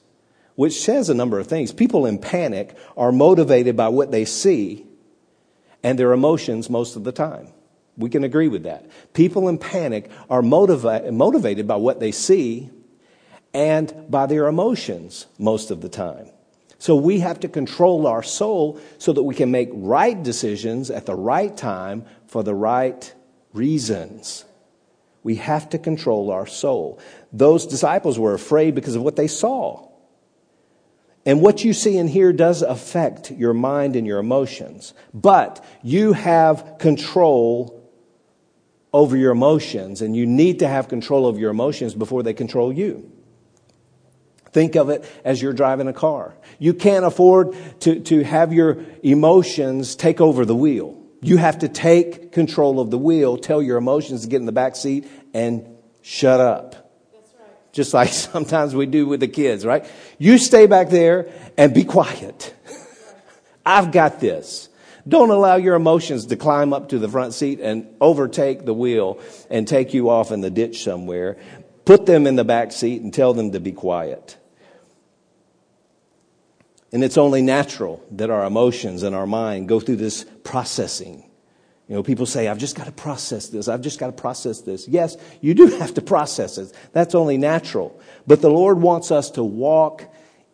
which 0.55 0.81
says 0.81 1.09
a 1.09 1.13
number 1.13 1.39
of 1.39 1.47
things. 1.47 1.71
People 1.71 2.05
in 2.05 2.19
panic 2.19 2.75
are 2.97 3.11
motivated 3.11 3.75
by 3.75 3.89
what 3.89 4.11
they 4.11 4.25
see 4.25 4.85
and 5.83 5.97
their 5.97 6.13
emotions 6.13 6.69
most 6.69 6.95
of 6.95 7.03
the 7.03 7.11
time. 7.11 7.47
We 7.97 8.09
can 8.09 8.23
agree 8.23 8.47
with 8.47 8.63
that. 8.63 8.89
People 9.13 9.49
in 9.49 9.57
panic 9.57 10.09
are 10.29 10.41
motiva- 10.41 11.11
motivated 11.11 11.67
by 11.67 11.75
what 11.75 11.99
they 11.99 12.11
see 12.11 12.69
and 13.53 14.05
by 14.09 14.25
their 14.25 14.47
emotions 14.47 15.27
most 15.37 15.71
of 15.71 15.81
the 15.81 15.89
time. 15.89 16.27
So 16.79 16.95
we 16.95 17.19
have 17.19 17.41
to 17.41 17.47
control 17.47 18.07
our 18.07 18.23
soul 18.23 18.79
so 18.97 19.13
that 19.13 19.21
we 19.21 19.35
can 19.35 19.51
make 19.51 19.69
right 19.71 20.21
decisions 20.21 20.89
at 20.89 21.05
the 21.05 21.13
right 21.13 21.55
time 21.55 22.05
for 22.27 22.43
the 22.43 22.55
right 22.55 23.13
reasons. 23.53 24.45
We 25.21 25.35
have 25.35 25.69
to 25.69 25.77
control 25.77 26.31
our 26.31 26.47
soul. 26.47 26.99
Those 27.31 27.67
disciples 27.67 28.17
were 28.17 28.33
afraid 28.33 28.73
because 28.73 28.95
of 28.95 29.03
what 29.03 29.15
they 29.15 29.27
saw. 29.27 29.90
And 31.25 31.41
what 31.41 31.63
you 31.63 31.73
see 31.73 31.97
and 31.97 32.09
hear 32.09 32.33
does 32.33 32.61
affect 32.61 33.31
your 33.31 33.53
mind 33.53 33.95
and 33.95 34.07
your 34.07 34.19
emotions. 34.19 34.93
But 35.13 35.63
you 35.83 36.13
have 36.13 36.77
control 36.79 37.77
over 38.93 39.15
your 39.15 39.31
emotions, 39.31 40.01
and 40.01 40.15
you 40.15 40.25
need 40.25 40.59
to 40.59 40.67
have 40.67 40.89
control 40.89 41.25
over 41.25 41.39
your 41.39 41.51
emotions 41.51 41.93
before 41.93 42.23
they 42.23 42.33
control 42.33 42.73
you. 42.73 43.09
Think 44.51 44.75
of 44.75 44.89
it 44.89 45.09
as 45.23 45.41
you're 45.41 45.53
driving 45.53 45.87
a 45.87 45.93
car. 45.93 46.35
You 46.59 46.73
can't 46.73 47.05
afford 47.05 47.55
to, 47.81 48.01
to 48.01 48.23
have 48.23 48.51
your 48.51 48.83
emotions 49.01 49.95
take 49.95 50.19
over 50.19 50.43
the 50.43 50.55
wheel. 50.55 51.01
You 51.21 51.37
have 51.37 51.59
to 51.59 51.69
take 51.69 52.31
control 52.31 52.79
of 52.79 52.91
the 52.91 52.97
wheel, 52.97 53.37
tell 53.37 53.61
your 53.61 53.77
emotions 53.77 54.23
to 54.23 54.27
get 54.27 54.37
in 54.37 54.45
the 54.45 54.51
back 54.51 54.75
seat, 54.75 55.07
and 55.33 55.77
shut 56.01 56.41
up. 56.41 56.80
Just 57.71 57.93
like 57.93 58.09
sometimes 58.13 58.75
we 58.75 58.85
do 58.85 59.05
with 59.07 59.19
the 59.19 59.27
kids, 59.27 59.65
right? 59.65 59.85
You 60.17 60.37
stay 60.37 60.65
back 60.65 60.89
there 60.89 61.29
and 61.57 61.73
be 61.73 61.83
quiet. 61.83 62.53
I've 63.65 63.91
got 63.91 64.19
this. 64.19 64.69
Don't 65.07 65.31
allow 65.31 65.55
your 65.55 65.75
emotions 65.75 66.27
to 66.27 66.35
climb 66.35 66.73
up 66.73 66.89
to 66.89 66.99
the 66.99 67.09
front 67.09 67.33
seat 67.33 67.59
and 67.59 67.87
overtake 67.99 68.65
the 68.65 68.73
wheel 68.73 69.19
and 69.49 69.67
take 69.67 69.93
you 69.93 70.09
off 70.09 70.31
in 70.31 70.41
the 70.41 70.51
ditch 70.51 70.83
somewhere. 70.83 71.37
Put 71.85 72.05
them 72.05 72.27
in 72.27 72.35
the 72.35 72.43
back 72.43 72.71
seat 72.71 73.01
and 73.01 73.13
tell 73.13 73.33
them 73.33 73.51
to 73.53 73.59
be 73.59 73.71
quiet. 73.71 74.37
And 76.91 77.03
it's 77.03 77.17
only 77.17 77.41
natural 77.41 78.05
that 78.11 78.29
our 78.29 78.45
emotions 78.45 79.01
and 79.03 79.15
our 79.15 79.25
mind 79.25 79.67
go 79.67 79.79
through 79.79 79.95
this 79.95 80.25
processing. 80.43 81.30
You 81.91 81.97
know, 81.97 82.03
people 82.03 82.25
say, 82.25 82.47
I've 82.47 82.57
just 82.57 82.77
got 82.77 82.85
to 82.85 82.93
process 82.93 83.49
this. 83.49 83.67
I've 83.67 83.81
just 83.81 83.99
got 83.99 84.05
to 84.05 84.13
process 84.13 84.61
this. 84.61 84.87
Yes, 84.87 85.17
you 85.41 85.53
do 85.53 85.67
have 85.79 85.93
to 85.95 86.01
process 86.01 86.57
it. 86.57 86.73
That's 86.93 87.13
only 87.15 87.37
natural. 87.37 87.99
But 88.25 88.39
the 88.39 88.49
Lord 88.49 88.79
wants 88.81 89.11
us 89.11 89.31
to 89.31 89.43
walk 89.43 90.05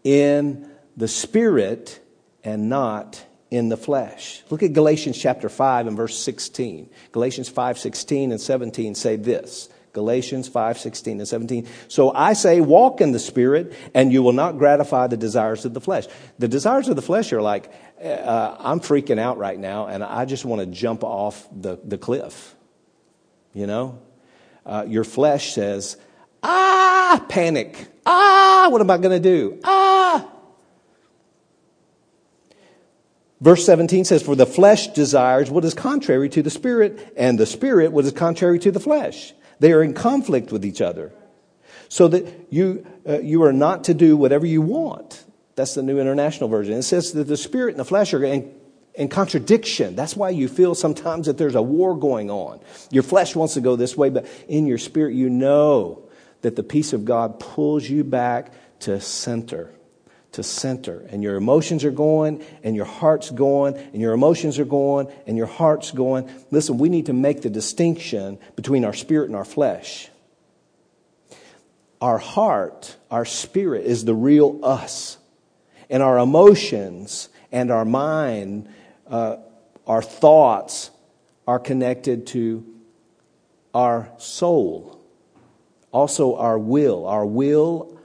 in 0.04 0.68
the 0.96 1.08
Spirit 1.08 2.04
and 2.44 2.70
not 2.70 3.24
in 3.52 3.70
the 3.70 3.78
flesh. 3.78 4.42
Look 4.50 4.64
at 4.64 4.74
Galatians 4.74 5.16
chapter 5.16 5.48
5 5.48 5.86
and 5.86 5.96
verse 5.96 6.18
16. 6.18 6.90
Galatians 7.12 7.50
5, 7.50 7.78
16 7.78 8.32
and 8.32 8.42
17 8.42 8.96
say 8.96 9.16
this. 9.16 9.70
Galatians 9.94 10.48
5, 10.48 10.80
16 10.80 11.20
and 11.20 11.28
17. 11.28 11.68
So 11.88 12.12
I 12.14 12.34
say, 12.34 12.62
walk 12.62 13.00
in 13.00 13.12
the 13.12 13.20
Spirit, 13.20 13.74
and 13.94 14.12
you 14.12 14.24
will 14.24 14.34
not 14.34 14.58
gratify 14.58 15.08
the 15.08 15.18
desires 15.18 15.66
of 15.66 15.74
the 15.74 15.82
flesh. 15.82 16.06
The 16.40 16.48
desires 16.48 16.88
of 16.88 16.96
the 16.96 17.02
flesh 17.02 17.32
are 17.34 17.42
like, 17.42 17.72
uh, 18.04 18.56
I'm 18.60 18.80
freaking 18.80 19.20
out 19.20 19.38
right 19.38 19.58
now, 19.58 19.88
and 19.88 20.04
I 20.04 20.26
just 20.26 20.46
want 20.46 20.62
to 20.62 20.68
jump 20.68 21.04
off 21.04 21.48
the, 21.52 21.80
the 21.84 21.98
cliff. 21.98 22.56
You 23.54 23.68
know? 23.68 24.00
Uh, 24.66 24.86
your 24.88 25.04
flesh 25.04 25.54
says, 25.54 25.98
ah, 26.44 27.26
panic. 27.30 27.88
Ah, 28.06 28.68
what 28.70 28.82
am 28.82 28.92
I 28.92 28.98
going 28.98 29.22
to 29.22 29.30
do? 29.30 29.60
Ah, 29.64 30.30
Verse 33.40 33.66
17 33.66 34.06
says, 34.06 34.24
For 34.24 34.36
the 34.36 34.46
flesh 34.46 34.88
desires 34.88 35.52
what 35.52 35.64
is 35.64 35.74
contrary 35.74 36.30
to 36.30 36.42
the 36.42 36.50
spirit, 36.50 37.14
and 37.16 37.40
the 37.40 37.46
spirit 37.46 37.92
what 37.92 38.06
is 38.06 38.12
contrary 38.12 38.60
to 38.60 38.72
the 38.72 38.80
flesh. 38.80 39.34
They 39.60 39.74
are 39.74 39.84
in 39.84 39.94
conflict 39.94 40.52
with 40.52 40.66
each 40.66 40.82
other. 40.82 41.14
So 41.90 42.08
that 42.10 42.48
you, 42.50 42.86
uh, 43.08 43.20
you 43.20 43.44
are 43.44 43.54
not 43.54 43.86
to 43.86 43.94
do 43.94 44.18
whatever 44.18 44.46
you 44.46 44.62
want. 44.62 45.24
That's 45.58 45.74
the 45.74 45.82
New 45.82 46.00
International 46.00 46.48
Version. 46.48 46.76
It 46.76 46.84
says 46.84 47.14
that 47.14 47.24
the 47.24 47.36
spirit 47.36 47.72
and 47.72 47.80
the 47.80 47.86
flesh 47.86 48.14
are 48.14 48.24
in, 48.24 48.54
in 48.94 49.10
contradiction. 49.10 49.96
That's 49.96 50.16
why 50.16 50.30
you 50.30 50.48
feel 50.48 50.76
sometimes 50.76 51.26
that 51.26 51.40
there's 51.40 51.56
a 51.56 51.62
war 51.64 51.98
going 51.98 52.30
on. 52.30 52.60
Your 52.92 53.02
flesh 53.02 53.36
wants 53.36 53.56
to 53.56 53.62
go 53.62 53.76
this 53.76 53.98
way, 53.98 54.12
but 54.12 54.28
in 54.48 54.68
your 54.68 54.78
spirit, 54.78 55.16
you 55.16 55.32
know 55.32 56.08
that 56.42 56.56
the 56.56 56.62
peace 56.62 56.94
of 56.94 57.06
God 57.06 57.40
pulls 57.40 57.90
you 57.90 58.04
back 58.04 58.54
to 58.82 59.02
center 59.02 59.74
to 60.34 60.44
center. 60.44 61.00
And 61.10 61.24
your 61.24 61.38
emotions 61.38 61.84
are 61.84 61.90
going, 61.90 62.46
and 62.62 62.76
your 62.76 62.86
heart's 62.86 63.32
going, 63.32 63.76
and 63.76 64.00
your 64.00 64.14
emotions 64.14 64.60
are 64.60 64.66
going, 64.66 65.12
and 65.26 65.36
your 65.36 65.48
heart's 65.48 65.90
going. 65.90 66.30
Listen, 66.52 66.78
we 66.78 66.90
need 66.90 67.08
to 67.08 67.14
make 67.14 67.42
the 67.42 67.50
distinction 67.50 68.38
between 68.56 68.86
our 68.86 68.94
spirit 68.94 69.26
and 69.26 69.36
our 69.36 69.46
flesh. 69.46 70.10
Our 72.00 72.20
heart, 72.20 72.96
our 73.10 73.26
spirit, 73.26 73.88
is 73.88 74.06
the 74.06 74.14
real 74.14 74.60
us. 74.62 75.18
And 75.90 76.04
our 76.04 76.18
emotions 76.18 77.30
and 77.52 77.72
our 77.72 77.86
mind, 77.86 78.68
uh, 79.08 79.38
our 79.86 80.02
thoughts, 80.02 80.92
are 81.48 81.60
connected 81.60 82.28
to 82.28 82.66
our 83.74 84.10
soul. 84.18 85.00
Also, 85.92 86.36
our 86.36 86.60
will. 86.60 87.06
Our 87.06 87.26
will 87.26 87.98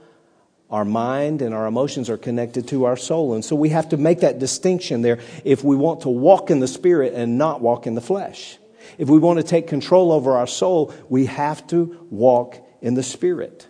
Our 0.73 0.85
mind 0.85 1.43
and 1.43 1.53
our 1.53 1.67
emotions 1.67 2.09
are 2.09 2.17
connected 2.17 2.67
to 2.69 2.85
our 2.85 2.97
soul. 2.97 3.35
And 3.35 3.45
so 3.45 3.55
we 3.55 3.69
have 3.69 3.89
to 3.89 3.97
make 3.97 4.21
that 4.21 4.39
distinction 4.39 5.03
there 5.03 5.19
if 5.43 5.63
we 5.63 5.75
want 5.75 6.01
to 6.01 6.09
walk 6.09 6.49
in 6.49 6.61
the 6.61 6.67
Spirit 6.67 7.13
and 7.13 7.37
not 7.37 7.61
walk 7.61 7.85
in 7.85 7.93
the 7.93 8.01
flesh. 8.01 8.57
If 8.97 9.07
we 9.07 9.19
want 9.19 9.37
to 9.37 9.43
take 9.43 9.67
control 9.67 10.11
over 10.11 10.35
our 10.35 10.47
soul, 10.47 10.91
we 11.09 11.27
have 11.27 11.67
to 11.67 12.07
walk 12.09 12.57
in 12.81 12.95
the 12.95 13.03
Spirit. 13.03 13.67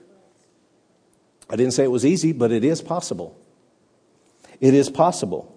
I 1.49 1.57
didn't 1.57 1.73
say 1.73 1.83
it 1.83 1.91
was 1.91 2.05
easy, 2.05 2.31
but 2.31 2.53
it 2.53 2.63
is 2.63 2.81
possible. 2.81 3.35
It 4.63 4.73
is 4.73 4.89
possible. 4.89 5.49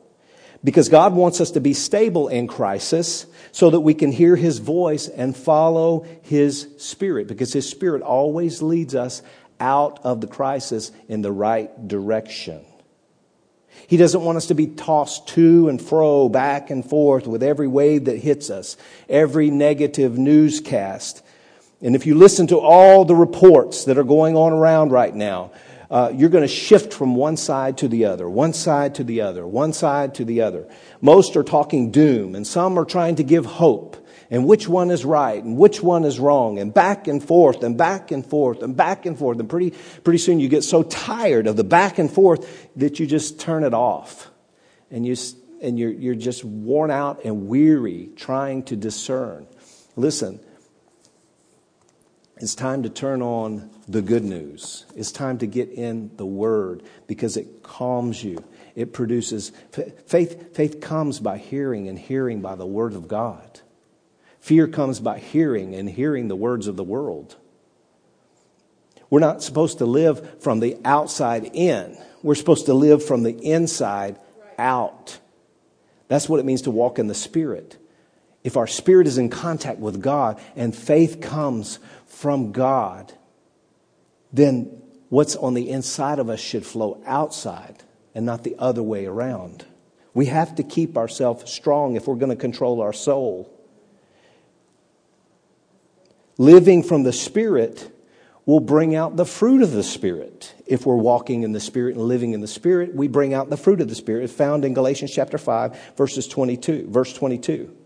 Because 0.65 0.89
God 0.89 1.15
wants 1.15 1.41
us 1.41 1.53
to 1.53 1.61
be 1.61 1.75
stable 1.75 2.27
in 2.27 2.49
crisis 2.49 3.27
so 3.53 3.71
that 3.71 3.79
we 3.79 3.95
can 3.95 4.11
hear 4.11 4.35
His 4.35 4.59
voice 4.59 5.07
and 5.07 5.37
follow 5.37 6.05
His 6.23 6.67
Spirit. 6.79 7.29
Because 7.29 7.53
His 7.53 7.71
Spirit 7.71 8.03
always 8.03 8.63
leads 8.63 8.97
us 8.97 9.23
out 9.61 10.01
of 10.03 10.21
the 10.21 10.27
crisis 10.27 10.91
in 11.09 11.23
the 11.23 11.31
right 11.31 11.87
direction. 11.87 12.65
He 13.87 13.97
doesn't 13.97 14.23
want 14.23 14.39
us 14.39 14.47
to 14.47 14.57
be 14.57 14.67
tossed 14.67 15.29
to 15.29 15.69
and 15.69 15.81
fro, 15.81 16.29
back 16.29 16.71
and 16.71 16.85
forth 16.85 17.29
with 17.29 17.45
every 17.45 17.69
wave 17.69 18.07
that 18.07 18.19
hits 18.19 18.51
us, 18.51 18.77
every 19.09 19.51
negative 19.51 20.19
newscast. 20.19 21.23
And 21.81 21.95
if 21.95 22.07
you 22.07 22.17
listen 22.17 22.49
to 22.49 22.59
all 22.59 23.05
the 23.05 23.15
reports 23.15 23.85
that 23.85 23.99
are 23.99 24.05
going 24.05 24.35
on 24.35 24.53
around 24.53 24.91
right 24.91 25.15
now, 25.15 25.53
uh, 25.91 26.13
you're 26.15 26.31
going 26.31 26.43
to 26.43 26.49
shift 26.49 26.93
from 26.93 27.15
one 27.15 27.37
side 27.37 27.79
to 27.79 27.89
the 27.89 28.07
other, 28.07 28.29
one 28.29 28.53
side 28.53 28.95
to 28.97 29.05
the 29.05 29.21
other, 29.21 29.47
one 29.47 29.73
side 29.73 30.15
to 30.17 30.25
the 30.25 30.43
other. 30.43 30.69
Most 31.01 31.37
are 31.37 31.45
talking 31.45 31.91
doom, 31.91 32.35
and 32.35 32.47
some 32.47 32.79
are 32.79 32.85
trying 32.85 33.17
to 33.17 33.25
give 33.25 33.47
hope 33.47 34.07
and 34.31 34.47
which 34.47 34.69
one 34.69 34.91
is 34.91 35.05
right 35.05 35.43
and 35.43 35.57
which 35.57 35.83
one 35.83 36.05
is 36.05 36.19
wrong 36.19 36.59
and 36.59 36.73
back 36.73 37.09
and 37.09 37.23
forth 37.23 37.63
and 37.63 37.77
back 37.79 38.11
and 38.11 38.27
forth 38.27 38.63
and 38.63 38.77
back 38.77 39.07
and 39.07 39.19
forth. 39.19 39.39
And 39.39 39.49
pretty, 39.49 39.73
pretty 40.03 40.19
soon 40.19 40.41
you 40.41 40.49
get 40.49 40.65
so 40.65 40.83
tired 40.83 41.47
of 41.47 41.57
the 41.57 41.65
back 41.65 41.99
and 41.99 42.11
forth 42.11 42.69
that 42.77 42.99
you 42.99 43.07
just 43.07 43.41
turn 43.41 43.65
it 43.65 43.75
off. 43.75 44.31
And, 44.91 45.07
you, 45.07 45.17
and 45.61 45.79
you're, 45.79 45.93
you're 45.93 46.15
just 46.15 46.45
worn 46.45 46.91
out 46.91 47.25
and 47.25 47.49
weary 47.49 48.11
trying 48.17 48.65
to 48.65 48.77
discern. 48.77 49.47
Listen, 49.97 50.41
it's 52.37 52.55
time 52.55 52.83
to 52.83 52.91
turn 52.91 53.23
on 53.23 53.71
the 53.89 54.03
good 54.03 54.25
news. 54.25 54.85
It's 54.95 55.13
time 55.13 55.39
to 55.39 55.47
get 55.47 55.71
in 55.71 56.11
the 56.17 56.27
Word 56.27 56.83
because 57.07 57.37
it 57.37 57.63
calms 57.63 58.23
you. 58.23 58.43
It 58.75 58.93
produces 58.93 59.53
faith. 60.07 60.55
Faith 60.55 60.81
comes 60.81 61.21
by 61.21 61.39
hearing, 61.39 61.89
and 61.89 61.99
hearing 61.99 62.41
by 62.41 62.57
the 62.57 62.67
Word 62.67 62.95
of 62.95 63.09
God. 63.09 63.61
Fear 64.41 64.69
comes 64.69 65.01
by 65.01 65.19
hearing 65.19 65.75
and 65.75 65.89
hearing 65.89 66.29
the 66.29 66.37
words 66.37 66.67
of 66.67 66.77
the 66.77 66.85
world. 66.85 67.37
We're 69.09 69.21
not 69.21 69.43
supposed 69.43 69.79
to 69.79 69.87
live 69.87 70.43
from 70.43 70.61
the 70.61 70.77
outside 70.85 71.51
in. 71.53 71.97
We're 72.23 72.35
supposed 72.35 72.67
to 72.67 72.75
live 72.75 73.05
from 73.05 73.23
the 73.23 73.33
inside 73.33 74.19
out. 74.59 75.19
That's 76.09 76.29
what 76.29 76.41
it 76.41 76.47
means 76.47 76.63
to 76.63 76.71
walk 76.71 76.99
in 76.99 77.07
the 77.07 77.15
Spirit. 77.15 77.77
If 78.45 78.57
our 78.57 78.69
spirit 78.69 79.09
is 79.09 79.19
in 79.19 79.29
contact 79.29 79.81
with 79.81 80.01
God 80.01 80.41
and 80.55 80.75
faith 80.75 81.21
comes 81.21 81.81
from 82.07 82.53
God, 82.53 83.13
then 84.33 84.83
what's 85.09 85.37
on 85.37 85.55
the 85.55 85.71
inside 85.71 86.19
of 86.19 86.29
us 86.29 86.41
should 86.41 86.67
flow 86.67 87.03
outside 87.07 87.83
and 88.15 88.27
not 88.27 88.45
the 88.45 88.57
other 88.59 88.83
way 88.83 89.07
around. 89.07 89.65
We 90.15 90.27
have 90.27 90.55
to 90.57 90.63
keep 90.63 90.97
ourselves 90.97 91.53
strong 91.53 91.97
if 91.97 92.07
we're 92.07 92.17
going 92.17 92.31
to 92.31 92.37
control 92.37 92.81
our 92.81 92.93
soul. 92.93 93.53
Living 96.39 96.83
from 96.83 97.03
the 97.03 97.13
Spirit 97.13 97.93
will 98.47 98.61
bring 98.61 98.95
out 98.95 99.17
the 99.17 99.27
fruit 99.27 99.61
of 99.61 99.73
the 99.73 99.83
Spirit. 99.83 100.55
If 100.67 100.87
we're 100.87 100.97
walking 100.97 101.43
in 101.43 101.53
the 101.53 101.61
Spirit 101.61 101.97
and 101.97 102.05
living 102.05 102.33
in 102.33 102.41
the 102.41 102.47
Spirit, 102.47 102.95
we 102.95 103.09
bring 103.09 103.35
out 103.35 103.51
the 103.51 103.57
fruit 103.57 103.81
of 103.81 103.89
the 103.89 103.95
Spirit. 103.95 104.31
Found 104.31 104.65
in 104.65 104.73
Galatians 104.73 105.13
chapter 105.13 105.37
5, 105.37 105.95
verses 105.97 106.29
22, 106.29 106.87
verse 106.89 107.13
22. 107.13 107.77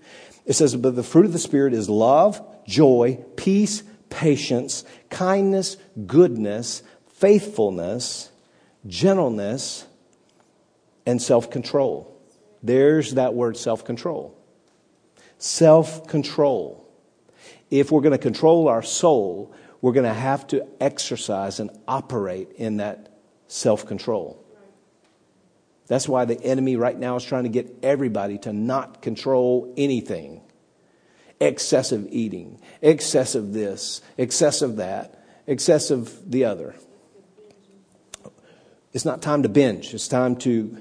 It 0.47 0.53
says, 0.53 0.77
But 0.77 0.97
the 0.97 1.03
fruit 1.03 1.27
of 1.27 1.33
the 1.33 1.39
Spirit 1.39 1.73
is 1.73 1.89
love, 1.89 2.41
joy, 2.67 3.25
peace, 3.37 3.83
patience, 4.11 4.85
kindness, 5.09 5.77
goodness, 6.07 6.83
faithfulness, 7.15 8.31
gentleness, 8.87 9.87
and 11.07 11.23
self 11.23 11.51
control. 11.51 12.21
There's 12.63 13.15
that 13.15 13.35
word 13.35 13.57
self 13.57 13.85
control. 13.85 14.37
Self 15.39 16.07
control 16.07 16.81
if 17.71 17.93
we're 17.93 18.01
going 18.01 18.13
to 18.13 18.19
control 18.19 18.69
our 18.69 18.83
soul, 18.83 19.55
we're 19.81 19.93
going 19.93 20.05
to 20.07 20.13
have 20.13 20.47
to 20.49 20.67
exercise 20.81 21.61
and 21.61 21.71
operate 21.87 22.53
in 22.57 22.79
that 22.79 23.13
self 23.47 23.87
control. 23.87 24.45
That's 25.87 26.09
why 26.09 26.25
the 26.25 26.41
enemy 26.41 26.77
right 26.77 26.99
now 26.99 27.17
is 27.17 27.25
trying 27.25 27.45
to 27.45 27.49
get 27.49 27.79
everybody 27.83 28.39
to 28.39 28.53
not 28.53 29.03
control 29.03 29.73
anything. 29.77 30.43
Excessive 31.41 32.07
eating, 32.11 32.61
excessive 32.83 33.53
this, 33.53 34.03
excessive 34.19 34.77
that, 34.77 35.25
excessive 35.47 36.31
the 36.31 36.45
other. 36.45 36.75
It's 38.93 39.05
not 39.05 39.23
time 39.23 39.45
to 39.45 39.49
binge, 39.49 39.95
it's 39.95 40.09
time 40.09 40.37
to 40.37 40.77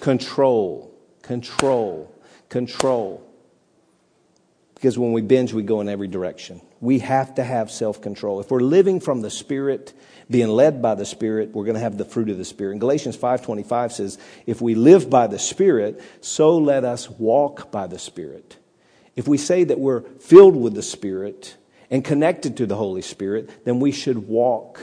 control, 0.00 0.94
control, 1.22 2.14
control. 2.48 3.28
Because 4.74 4.98
when 4.98 5.12
we 5.12 5.22
binge, 5.22 5.52
we 5.52 5.62
go 5.62 5.80
in 5.80 5.88
every 5.88 6.08
direction. 6.08 6.60
We 6.80 6.98
have 6.98 7.36
to 7.36 7.44
have 7.44 7.70
self 7.70 8.02
control. 8.02 8.40
If 8.40 8.50
we're 8.50 8.60
living 8.60 8.98
from 8.98 9.22
the 9.22 9.30
Spirit, 9.30 9.92
being 10.28 10.48
led 10.48 10.82
by 10.82 10.96
the 10.96 11.04
Spirit, 11.04 11.50
we're 11.52 11.64
going 11.64 11.76
to 11.76 11.80
have 11.80 11.96
the 11.96 12.04
fruit 12.04 12.28
of 12.28 12.38
the 12.38 12.44
Spirit. 12.44 12.72
And 12.72 12.80
Galatians 12.80 13.16
5.25 13.16 13.92
says, 13.92 14.18
if 14.46 14.60
we 14.60 14.74
live 14.74 15.08
by 15.08 15.28
the 15.28 15.38
Spirit, 15.38 16.02
so 16.20 16.58
let 16.58 16.84
us 16.84 17.08
walk 17.08 17.70
by 17.70 17.86
the 17.86 17.98
Spirit. 17.98 18.56
If 19.16 19.28
we 19.28 19.38
say 19.38 19.64
that 19.64 19.78
we're 19.78 20.00
filled 20.00 20.56
with 20.56 20.74
the 20.74 20.82
Spirit 20.82 21.56
and 21.90 22.04
connected 22.04 22.56
to 22.56 22.66
the 22.66 22.76
Holy 22.76 23.02
Spirit, 23.02 23.64
then 23.64 23.80
we 23.80 23.92
should 23.92 24.28
walk. 24.28 24.80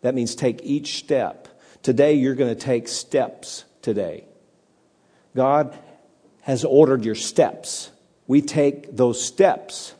That 0.00 0.14
means 0.14 0.34
take 0.34 0.62
each 0.62 0.98
step. 0.98 1.48
Today, 1.82 2.14
you're 2.14 2.34
going 2.34 2.54
to 2.54 2.60
take 2.60 2.88
steps 2.88 3.64
today. 3.82 4.24
God 5.36 5.76
has 6.42 6.64
ordered 6.64 7.04
your 7.04 7.14
steps 7.14 7.90
we 8.28 8.42
take 8.42 8.94
those 8.94 9.20
steps 9.20 9.94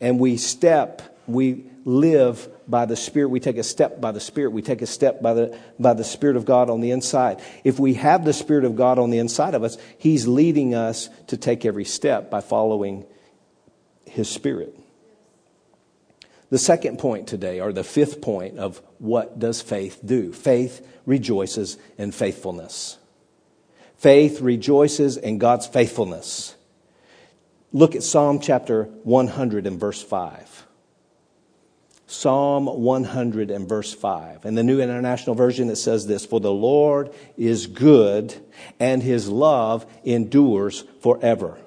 and 0.00 0.20
we 0.20 0.36
step, 0.36 1.18
we 1.26 1.64
live 1.84 2.48
by 2.68 2.84
the 2.84 2.96
Spirit. 2.96 3.28
We 3.28 3.40
take 3.40 3.56
a 3.56 3.62
step 3.62 4.00
by 4.00 4.12
the 4.12 4.20
Spirit. 4.20 4.52
We 4.52 4.62
take 4.62 4.82
a 4.82 4.86
step 4.86 5.22
by 5.22 5.34
the, 5.34 5.58
by 5.78 5.94
the 5.94 6.04
Spirit 6.04 6.36
of 6.36 6.44
God 6.44 6.70
on 6.70 6.80
the 6.80 6.90
inside. 6.90 7.40
If 7.64 7.78
we 7.78 7.94
have 7.94 8.24
the 8.24 8.32
Spirit 8.32 8.64
of 8.64 8.76
God 8.76 8.98
on 8.98 9.10
the 9.10 9.18
inside 9.18 9.54
of 9.54 9.62
us, 9.62 9.78
He's 9.98 10.28
leading 10.28 10.74
us 10.74 11.08
to 11.28 11.36
take 11.36 11.64
every 11.64 11.84
step 11.84 12.30
by 12.30 12.40
following 12.40 13.06
His 14.06 14.28
Spirit. 14.28 14.78
The 16.50 16.58
second 16.58 16.98
point 16.98 17.26
today, 17.26 17.60
or 17.60 17.72
the 17.72 17.84
fifth 17.84 18.22
point 18.22 18.58
of 18.58 18.80
what 18.98 19.38
does 19.38 19.60
faith 19.60 20.00
do? 20.04 20.32
Faith 20.32 20.86
rejoices 21.04 21.76
in 21.98 22.12
faithfulness. 22.12 22.96
Faith 23.96 24.40
rejoices 24.40 25.16
in 25.16 25.38
God's 25.38 25.66
faithfulness. 25.66 26.54
Look 27.72 27.94
at 27.94 28.02
Psalm 28.02 28.40
chapter 28.40 28.84
100 28.84 29.66
and 29.66 29.78
verse 29.78 30.02
5. 30.02 30.67
Psalm 32.10 32.64
100 32.64 33.50
and 33.50 33.68
verse 33.68 33.92
5. 33.92 34.46
In 34.46 34.54
the 34.54 34.62
New 34.62 34.80
International 34.80 35.36
Version, 35.36 35.68
it 35.68 35.76
says 35.76 36.06
this 36.06 36.24
For 36.24 36.40
the 36.40 36.50
Lord 36.50 37.12
is 37.36 37.66
good, 37.66 38.34
and 38.80 39.02
his 39.02 39.28
love 39.28 39.84
endures 40.04 40.84
forever. 41.02 41.58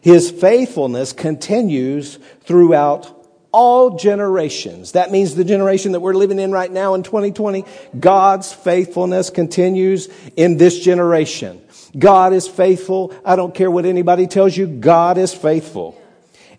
His 0.00 0.28
faithfulness 0.28 1.12
continues 1.12 2.18
throughout 2.40 3.16
all 3.52 3.96
generations. 3.96 4.92
That 4.92 5.12
means 5.12 5.36
the 5.36 5.44
generation 5.44 5.92
that 5.92 6.00
we're 6.00 6.14
living 6.14 6.40
in 6.40 6.50
right 6.50 6.70
now 6.70 6.94
in 6.94 7.04
2020, 7.04 7.64
God's 7.98 8.52
faithfulness 8.52 9.30
continues 9.30 10.08
in 10.34 10.56
this 10.56 10.80
generation. 10.80 11.62
God 11.96 12.32
is 12.32 12.48
faithful. 12.48 13.14
I 13.24 13.36
don't 13.36 13.54
care 13.54 13.70
what 13.70 13.86
anybody 13.86 14.26
tells 14.26 14.56
you. 14.56 14.66
God 14.66 15.16
is 15.16 15.32
faithful. 15.32 15.96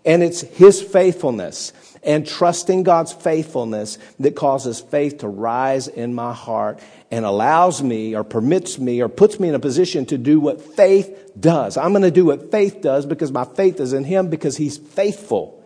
And 0.02 0.22
it's 0.22 0.40
His 0.40 0.80
faithfulness 0.80 1.74
and 2.02 2.26
trusting 2.26 2.82
God's 2.82 3.12
faithfulness 3.12 3.98
that 4.18 4.34
causes 4.34 4.80
faith 4.80 5.18
to 5.18 5.28
rise 5.28 5.88
in 5.88 6.14
my 6.14 6.32
heart 6.32 6.80
and 7.10 7.24
allows 7.24 7.82
me 7.82 8.16
or 8.16 8.24
permits 8.24 8.78
me 8.78 9.00
or 9.00 9.08
puts 9.08 9.38
me 9.38 9.48
in 9.48 9.54
a 9.54 9.60
position 9.60 10.06
to 10.06 10.18
do 10.18 10.40
what 10.40 10.60
faith 10.60 11.32
does. 11.38 11.76
I'm 11.76 11.92
going 11.92 12.02
to 12.02 12.10
do 12.10 12.24
what 12.24 12.50
faith 12.50 12.80
does 12.80 13.06
because 13.06 13.30
my 13.30 13.44
faith 13.44 13.80
is 13.80 13.92
in 13.92 14.04
Him 14.04 14.28
because 14.28 14.56
He's 14.56 14.78
faithful. 14.78 15.62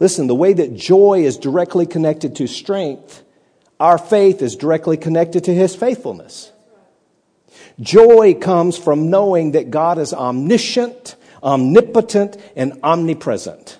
Listen, 0.00 0.26
the 0.26 0.34
way 0.34 0.52
that 0.52 0.74
joy 0.74 1.24
is 1.24 1.36
directly 1.36 1.86
connected 1.86 2.36
to 2.36 2.46
strength, 2.46 3.22
our 3.78 3.98
faith 3.98 4.42
is 4.42 4.56
directly 4.56 4.96
connected 4.96 5.44
to 5.44 5.54
His 5.54 5.76
faithfulness. 5.76 6.50
Joy 7.80 8.34
comes 8.34 8.78
from 8.78 9.10
knowing 9.10 9.52
that 9.52 9.70
God 9.70 9.98
is 9.98 10.12
omniscient, 10.14 11.16
omnipotent, 11.42 12.36
and 12.56 12.78
omnipresent. 12.82 13.78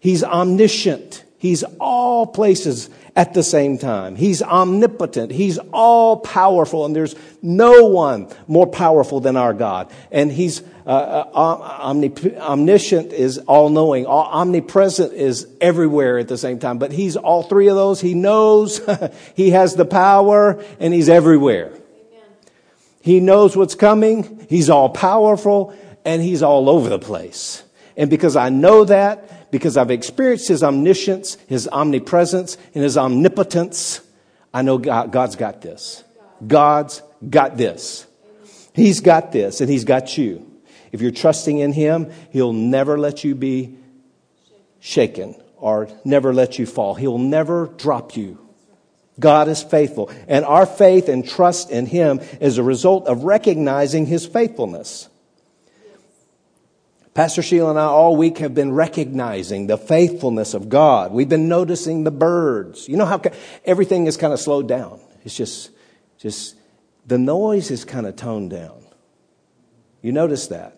He's 0.00 0.22
omniscient. 0.22 1.24
He's 1.38 1.64
all 1.80 2.26
places 2.26 2.90
at 3.16 3.32
the 3.32 3.42
same 3.42 3.78
time. 3.78 4.14
He's 4.14 4.42
omnipotent. 4.42 5.32
He's 5.32 5.58
all 5.72 6.18
powerful, 6.18 6.84
and 6.84 6.94
there's 6.94 7.14
no 7.42 7.86
one 7.86 8.28
more 8.46 8.66
powerful 8.66 9.20
than 9.20 9.36
our 9.36 9.54
God. 9.54 9.90
And 10.10 10.30
He's 10.30 10.62
uh, 10.86 10.90
uh, 10.90 11.82
omnip- 11.82 12.38
omniscient 12.38 13.12
is 13.12 13.38
all 13.38 13.70
knowing. 13.70 14.06
Omnipresent 14.06 15.14
is 15.14 15.48
everywhere 15.60 16.18
at 16.18 16.28
the 16.28 16.38
same 16.38 16.58
time. 16.58 16.78
But 16.78 16.92
He's 16.92 17.16
all 17.16 17.42
three 17.42 17.68
of 17.68 17.76
those. 17.76 18.00
He 18.00 18.14
knows, 18.14 18.80
He 19.34 19.50
has 19.50 19.74
the 19.74 19.86
power, 19.86 20.62
and 20.78 20.92
He's 20.92 21.08
everywhere. 21.08 21.72
He 23.00 23.20
knows 23.20 23.56
what's 23.56 23.74
coming. 23.74 24.46
He's 24.48 24.68
all 24.68 24.90
powerful, 24.90 25.74
and 26.04 26.20
He's 26.20 26.42
all 26.42 26.68
over 26.68 26.88
the 26.88 26.98
place. 26.98 27.62
And 27.96 28.10
because 28.10 28.36
I 28.36 28.50
know 28.50 28.84
that, 28.84 29.45
because 29.56 29.78
I've 29.78 29.90
experienced 29.90 30.48
His 30.48 30.62
omniscience, 30.62 31.38
His 31.46 31.66
omnipresence, 31.68 32.58
and 32.74 32.84
His 32.84 32.98
omnipotence. 32.98 34.00
I 34.52 34.62
know 34.62 34.76
God, 34.76 35.12
God's 35.12 35.36
got 35.36 35.62
this. 35.62 36.04
God's 36.46 37.02
got 37.28 37.56
this. 37.56 38.06
He's 38.74 39.00
got 39.00 39.32
this, 39.32 39.62
and 39.62 39.70
He's 39.70 39.84
got 39.84 40.18
you. 40.18 40.46
If 40.92 41.00
you're 41.00 41.10
trusting 41.10 41.58
in 41.58 41.72
Him, 41.72 42.12
He'll 42.30 42.52
never 42.52 42.98
let 42.98 43.24
you 43.24 43.34
be 43.34 43.76
shaken 44.80 45.34
or 45.56 45.88
never 46.04 46.34
let 46.34 46.58
you 46.58 46.66
fall. 46.66 46.94
He'll 46.94 47.16
never 47.16 47.68
drop 47.78 48.14
you. 48.14 48.38
God 49.18 49.48
is 49.48 49.62
faithful. 49.62 50.10
And 50.28 50.44
our 50.44 50.66
faith 50.66 51.08
and 51.08 51.26
trust 51.26 51.70
in 51.70 51.86
Him 51.86 52.20
is 52.40 52.58
a 52.58 52.62
result 52.62 53.06
of 53.06 53.24
recognizing 53.24 54.04
His 54.04 54.26
faithfulness. 54.26 55.08
Pastor 57.16 57.40
Sheila 57.40 57.70
and 57.70 57.78
I 57.78 57.84
all 57.84 58.14
week 58.14 58.36
have 58.38 58.54
been 58.54 58.72
recognizing 58.72 59.68
the 59.68 59.78
faithfulness 59.78 60.52
of 60.52 60.68
God. 60.68 61.12
We've 61.12 61.30
been 61.30 61.48
noticing 61.48 62.04
the 62.04 62.10
birds. 62.10 62.90
You 62.90 62.98
know 62.98 63.06
how 63.06 63.22
everything 63.64 64.06
is 64.06 64.18
kind 64.18 64.34
of 64.34 64.38
slowed 64.38 64.68
down. 64.68 65.00
It's 65.24 65.34
just, 65.34 65.70
just, 66.18 66.56
the 67.06 67.16
noise 67.16 67.70
is 67.70 67.86
kind 67.86 68.06
of 68.06 68.16
toned 68.16 68.50
down. 68.50 68.84
You 70.02 70.12
notice 70.12 70.48
that. 70.48 70.76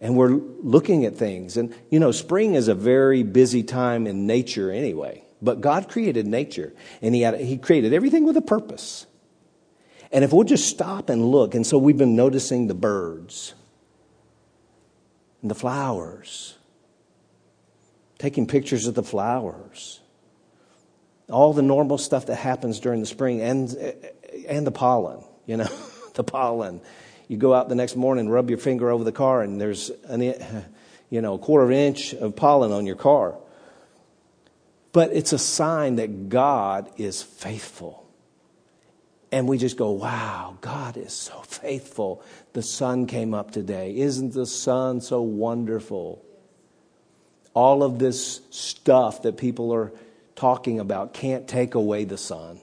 And 0.00 0.16
we're 0.16 0.30
looking 0.30 1.04
at 1.04 1.16
things. 1.16 1.58
And, 1.58 1.74
you 1.90 2.00
know, 2.00 2.10
spring 2.10 2.54
is 2.54 2.68
a 2.68 2.74
very 2.74 3.22
busy 3.22 3.62
time 3.62 4.06
in 4.06 4.26
nature 4.26 4.70
anyway. 4.70 5.24
But 5.42 5.60
God 5.60 5.90
created 5.90 6.26
nature, 6.26 6.72
and 7.02 7.14
He, 7.14 7.20
had, 7.20 7.38
he 7.38 7.58
created 7.58 7.92
everything 7.92 8.24
with 8.24 8.38
a 8.38 8.42
purpose. 8.42 9.04
And 10.10 10.24
if 10.24 10.32
we'll 10.32 10.44
just 10.44 10.70
stop 10.70 11.10
and 11.10 11.22
look, 11.22 11.54
and 11.54 11.66
so 11.66 11.76
we've 11.76 11.98
been 11.98 12.16
noticing 12.16 12.66
the 12.66 12.74
birds 12.74 13.52
and 15.44 15.50
the 15.50 15.54
flowers, 15.54 16.54
taking 18.16 18.46
pictures 18.46 18.86
of 18.86 18.94
the 18.94 19.02
flowers, 19.02 20.00
all 21.28 21.52
the 21.52 21.60
normal 21.60 21.98
stuff 21.98 22.24
that 22.26 22.36
happens 22.36 22.80
during 22.80 23.00
the 23.00 23.06
spring, 23.06 23.42
and, 23.42 23.76
and 24.48 24.66
the 24.66 24.70
pollen, 24.70 25.22
you 25.44 25.58
know, 25.58 25.68
the 26.14 26.24
pollen. 26.24 26.80
You 27.28 27.36
go 27.36 27.52
out 27.52 27.68
the 27.68 27.74
next 27.74 27.94
morning, 27.94 28.30
rub 28.30 28.48
your 28.48 28.58
finger 28.58 28.88
over 28.88 29.04
the 29.04 29.12
car, 29.12 29.42
and 29.42 29.60
there's 29.60 29.90
an, 30.04 30.22
you 31.10 31.20
know, 31.20 31.34
a 31.34 31.38
quarter 31.38 31.64
of 31.64 31.70
an 31.70 31.76
inch 31.76 32.14
of 32.14 32.34
pollen 32.34 32.72
on 32.72 32.86
your 32.86 32.96
car. 32.96 33.36
But 34.92 35.12
it's 35.12 35.34
a 35.34 35.38
sign 35.38 35.96
that 35.96 36.30
God 36.30 36.90
is 36.96 37.22
faithful. 37.22 38.03
And 39.34 39.48
we 39.48 39.58
just 39.58 39.76
go, 39.76 39.90
wow, 39.90 40.56
God 40.60 40.96
is 40.96 41.12
so 41.12 41.40
faithful. 41.40 42.22
The 42.52 42.62
sun 42.62 43.08
came 43.08 43.34
up 43.34 43.50
today. 43.50 43.96
Isn't 43.96 44.32
the 44.32 44.46
sun 44.46 45.00
so 45.00 45.22
wonderful? 45.22 46.24
All 47.52 47.82
of 47.82 47.98
this 47.98 48.42
stuff 48.50 49.22
that 49.22 49.36
people 49.36 49.74
are 49.74 49.90
talking 50.36 50.78
about 50.78 51.14
can't 51.14 51.48
take 51.48 51.74
away 51.74 52.04
the 52.04 52.16
sun, 52.16 52.60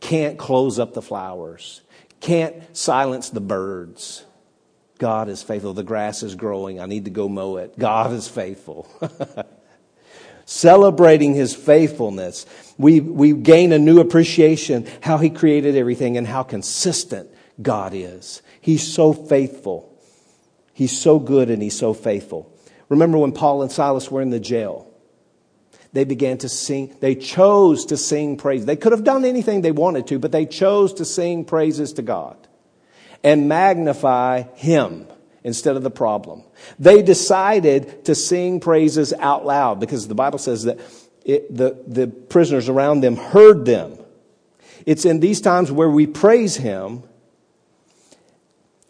can't 0.00 0.36
close 0.36 0.80
up 0.80 0.92
the 0.92 1.02
flowers, 1.02 1.82
can't 2.18 2.76
silence 2.76 3.30
the 3.30 3.40
birds. 3.40 4.24
God 4.98 5.28
is 5.28 5.44
faithful. 5.44 5.72
The 5.72 5.84
grass 5.84 6.24
is 6.24 6.34
growing. 6.34 6.80
I 6.80 6.86
need 6.86 7.04
to 7.04 7.12
go 7.12 7.28
mow 7.28 7.58
it. 7.58 7.78
God 7.78 8.12
is 8.12 8.26
faithful. 8.26 8.88
celebrating 10.46 11.34
his 11.34 11.54
faithfulness, 11.54 12.46
we, 12.78 13.00
we 13.00 13.32
gain 13.34 13.72
a 13.72 13.78
new 13.78 14.00
appreciation 14.00 14.86
how 15.02 15.18
he 15.18 15.28
created 15.28 15.76
everything 15.76 16.16
and 16.16 16.26
how 16.26 16.42
consistent 16.42 17.28
God 17.60 17.92
is. 17.94 18.40
He's 18.60 18.86
so 18.86 19.12
faithful. 19.12 19.92
He's 20.72 20.98
so 20.98 21.18
good 21.18 21.50
and 21.50 21.62
he's 21.62 21.76
so 21.76 21.92
faithful. 21.92 22.52
Remember 22.88 23.18
when 23.18 23.32
Paul 23.32 23.62
and 23.62 23.72
Silas 23.72 24.10
were 24.10 24.22
in 24.22 24.30
the 24.30 24.40
jail? 24.40 24.90
They 25.92 26.04
began 26.04 26.38
to 26.38 26.48
sing, 26.48 26.94
they 27.00 27.14
chose 27.14 27.86
to 27.86 27.96
sing 27.96 28.36
praise. 28.36 28.66
They 28.66 28.76
could 28.76 28.92
have 28.92 29.04
done 29.04 29.24
anything 29.24 29.62
they 29.62 29.72
wanted 29.72 30.06
to, 30.08 30.18
but 30.18 30.30
they 30.30 30.46
chose 30.46 30.94
to 30.94 31.04
sing 31.04 31.44
praises 31.44 31.94
to 31.94 32.02
God 32.02 32.36
and 33.24 33.48
magnify 33.48 34.42
him 34.54 35.08
instead 35.46 35.76
of 35.76 35.84
the 35.84 35.90
problem. 35.90 36.42
They 36.76 37.02
decided 37.02 38.04
to 38.06 38.16
sing 38.16 38.58
praises 38.58 39.12
out 39.12 39.46
loud 39.46 39.78
because 39.78 40.08
the 40.08 40.14
Bible 40.14 40.40
says 40.40 40.64
that 40.64 40.80
it, 41.24 41.56
the, 41.56 41.80
the 41.86 42.08
prisoners 42.08 42.68
around 42.68 43.00
them 43.00 43.14
heard 43.14 43.64
them. 43.64 43.96
It's 44.86 45.04
in 45.04 45.20
these 45.20 45.40
times 45.40 45.70
where 45.70 45.88
we 45.88 46.08
praise 46.08 46.56
Him, 46.56 47.04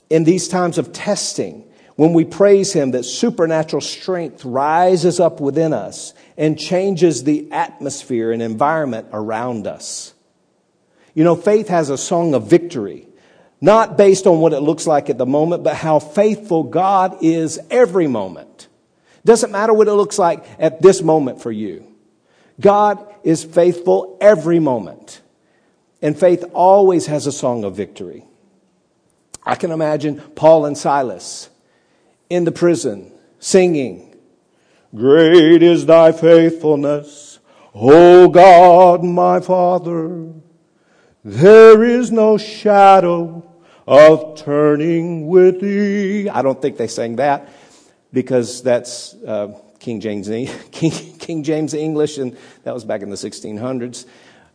in 0.09 0.25
these 0.25 0.49
times 0.49 0.79
of 0.79 0.95
testing, 0.95 1.71
when 1.97 2.14
we 2.14 2.25
praise 2.25 2.73
Him, 2.73 2.92
that 2.92 3.05
supernatural 3.05 3.83
strength 3.83 4.42
rises 4.42 5.21
up 5.21 5.40
within 5.40 5.75
us 5.75 6.14
and 6.38 6.59
changes 6.59 7.25
the 7.25 7.53
atmosphere 7.53 8.33
and 8.33 8.40
environment 8.40 9.09
around 9.12 9.66
us. 9.66 10.14
You 11.12 11.23
know, 11.23 11.37
faith 11.37 11.69
has 11.69 11.90
a 11.90 11.99
song 11.99 12.33
of 12.33 12.49
victory. 12.49 13.06
Not 13.61 13.97
based 13.97 14.27
on 14.27 14.40
what 14.40 14.53
it 14.53 14.61
looks 14.61 14.87
like 14.87 15.09
at 15.09 15.19
the 15.19 15.27
moment, 15.27 15.64
but 15.64 15.77
how 15.77 15.99
faithful 15.99 16.62
God 16.62 17.19
is 17.23 17.59
every 17.71 18.07
moment. 18.07 18.69
Doesn't 19.25 19.51
matter 19.51 19.73
what 19.73 19.88
it 19.88 19.95
looks 19.95 20.19
like 20.19 20.45
at 20.59 20.83
this 20.83 21.03
moment 21.03 21.42
for 21.42 21.51
you. 21.51 21.87
God 22.61 23.05
is 23.25 23.42
faithful 23.45 24.16
every 24.21 24.61
moment. 24.61 25.21
And 26.03 26.19
faith 26.19 26.45
always 26.53 27.07
has 27.07 27.27
a 27.27 27.33
song 27.33 27.64
of 27.64 27.75
victory. 27.75 28.25
I 29.45 29.55
can 29.55 29.71
imagine 29.71 30.21
Paul 30.35 30.66
and 30.66 30.77
Silas 30.77 31.49
in 32.29 32.45
the 32.45 32.53
prison 32.53 33.12
singing, 33.38 34.16
Great 34.95 35.62
is 35.62 35.87
thy 35.87 36.12
faithfulness, 36.12 37.38
O 37.75 38.29
God, 38.29 39.05
my 39.05 39.40
Father. 39.40 40.33
There 41.28 41.82
is 41.82 42.12
no 42.12 42.38
shadow 42.38 43.44
of 43.84 44.36
turning 44.36 45.26
with 45.26 45.60
thee. 45.60 46.28
I 46.28 46.40
don't 46.40 46.62
think 46.62 46.76
they 46.76 46.86
sang 46.86 47.16
that 47.16 47.48
because 48.12 48.62
that's 48.62 49.12
uh, 49.26 49.58
King 49.80 49.98
James 49.98 50.28
King, 50.70 50.92
King, 51.18 51.42
James 51.42 51.74
English, 51.74 52.18
and 52.18 52.36
that 52.62 52.72
was 52.72 52.84
back 52.84 53.02
in 53.02 53.10
the 53.10 53.16
1600s. 53.16 54.06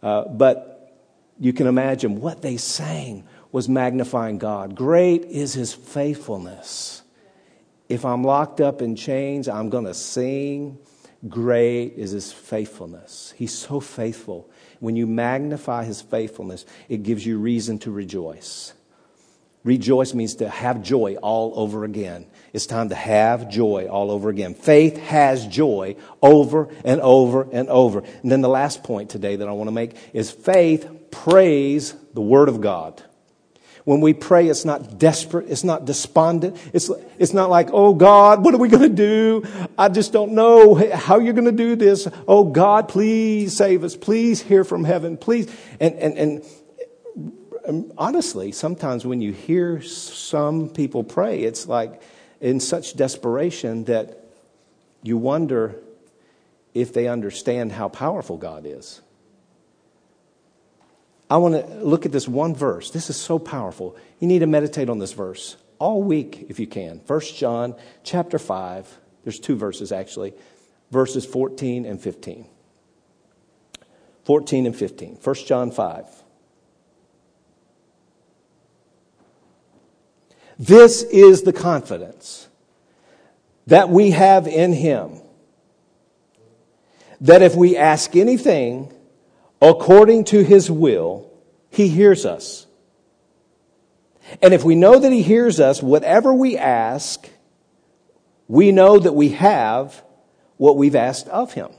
Uh, 0.02 0.30
but 0.30 0.96
you 1.42 1.52
can 1.52 1.68
imagine 1.68 2.22
what 2.22 2.42
they 2.42 2.56
sang 2.56 3.26
was 3.52 3.68
magnifying 3.68 4.38
God. 4.38 4.74
Great 4.74 5.26
is 5.26 5.54
His 5.54 5.74
faithfulness. 5.74 7.02
If 7.90 8.06
I'm 8.06 8.24
locked 8.24 8.62
up 8.62 8.82
in 8.82 8.96
chains, 8.96 9.50
I'm 9.50 9.70
going 9.70 9.88
to 9.88 9.94
sing. 9.94 10.78
Great 11.28 11.96
is 11.98 12.12
His 12.12 12.32
faithfulness. 12.32 13.34
He's 13.36 13.54
so 13.54 13.82
faithful. 13.82 14.50
When 14.82 14.96
you 14.96 15.06
magnify 15.06 15.86
his 15.86 16.02
faithfulness, 16.02 16.66
it 16.90 17.04
gives 17.04 17.24
you 17.24 17.38
reason 17.38 17.78
to 17.80 17.92
rejoice. 17.92 18.74
Rejoice 19.64 20.16
means 20.16 20.36
to 20.36 20.50
have 20.50 20.82
joy 20.82 21.18
all 21.22 21.54
over 21.56 21.84
again. 21.84 22.26
It's 22.52 22.66
time 22.66 22.90
to 22.90 22.96
have 22.96 23.48
joy 23.48 23.88
all 23.88 24.10
over 24.10 24.30
again. 24.30 24.56
Faith 24.56 24.98
has 24.98 25.46
joy 25.46 25.98
over 26.20 26.68
and 26.84 27.00
over 27.00 27.48
and 27.52 27.70
over. 27.70 28.00
And 28.24 28.32
then 28.32 28.42
the 28.42 28.50
last 28.50 28.84
point 28.84 29.12
today 29.12 29.36
that 29.36 29.48
I 29.48 29.52
want 29.52 29.68
to 29.68 29.72
make 29.72 29.96
is 30.14 30.32
faith 30.32 30.90
prays 31.12 31.94
the 32.16 32.22
Word 32.22 32.50
of 32.50 32.60
God. 32.60 33.04
When 33.84 34.00
we 34.00 34.14
pray, 34.14 34.48
it's 34.48 34.66
not 34.66 35.00
desperate. 35.00 35.50
It's 35.50 35.64
not 35.64 35.86
despondent. 35.86 36.58
It's, 36.74 36.92
it's 37.18 37.34
not 37.34 37.50
like, 37.50 37.70
oh 37.72 37.94
God, 37.94 38.44
what 38.44 38.54
are 38.54 38.60
we 38.60 38.70
going 38.70 38.84
to 38.84 38.90
do? 38.90 39.44
I 39.78 39.90
just 39.90 40.14
don't 40.14 40.34
know 40.34 40.76
how 40.76 41.20
you're 41.20 41.34
going 41.34 41.46
to 41.46 41.52
do 41.52 41.76
this. 41.76 42.08
Oh 42.28 42.44
God, 42.44 42.88
please 42.88 43.56
save 43.56 43.84
us. 43.84 43.96
Please 43.96 44.42
hear 44.42 44.64
from 44.64 44.84
heaven. 44.84 45.18
Please. 45.18 45.54
And, 45.80 45.96
and, 45.96 46.18
and 46.18 46.46
um, 47.68 47.92
honestly, 47.98 48.52
sometimes 48.52 49.06
when 49.06 49.22
you 49.22 49.34
hear 49.34 49.82
some 49.82 50.70
people 50.70 51.04
pray, 51.04 51.42
it's 51.42 51.68
like 51.68 52.02
in 52.40 52.60
such 52.60 52.96
desperation 52.96 53.86
that 53.86 54.26
you 55.04 55.18
wonder 55.18 55.76
if 56.74 56.94
they 56.94 57.08
understand 57.08 57.72
how 57.72 57.90
powerful 57.90 58.38
God 58.38 58.66
is. 58.66 59.02
I 61.32 61.38
want 61.38 61.56
to 61.56 61.76
look 61.76 62.06
at 62.06 62.12
this 62.12 62.28
one 62.28 62.54
verse. 62.54 62.92
This 62.92 63.10
is 63.10 63.16
so 63.16 63.40
powerful. 63.40 63.96
You 64.20 64.28
need 64.28 64.40
to 64.40 64.48
meditate 64.48 64.90
on 64.90 65.00
this 65.00 65.14
verse 65.14 65.56
all 65.80 66.04
week 66.04 66.48
if 66.50 66.60
you 66.60 66.68
can. 66.68 67.00
1 67.08 67.22
John 67.22 67.74
chapter 68.04 68.38
5. 68.38 69.00
There's 69.24 69.40
two 69.40 69.56
verses 69.56 69.94
actually. 69.94 70.34
Verses 70.92 71.26
14 71.26 71.86
and 71.86 72.02
15. 72.02 72.46
14 74.26 74.66
and 74.66 74.76
15. 74.76 75.20
1 75.24 75.36
John 75.48 75.72
5. 75.72 76.06
This 80.60 81.02
is 81.04 81.44
the 81.44 81.54
confidence 81.54 82.50
that 83.68 83.88
we 83.88 84.12
have 84.12 84.48
in 84.48 84.74
Him. 84.74 85.22
That 87.22 87.42
if 87.42 87.56
we 87.56 87.78
ask 87.78 88.18
anything 88.18 88.92
according 89.62 90.26
to 90.26 90.44
His 90.44 90.70
will, 90.72 91.32
He 91.70 91.88
hears 91.88 92.26
us. 92.26 92.68
And 94.42 94.54
if 94.54 94.64
we 94.64 94.76
know 94.76 95.00
that 95.00 95.12
He 95.12 95.22
hears 95.22 95.60
us, 95.60 95.82
whatever 95.82 96.34
we 96.34 96.58
ask, 96.58 97.30
we 98.48 98.72
know 98.72 99.00
that 99.00 99.14
we 99.14 99.30
have 99.30 100.04
what 100.58 100.78
we've 100.78 100.96
asked 100.96 101.28
of 101.28 101.54
Him. 101.54 101.70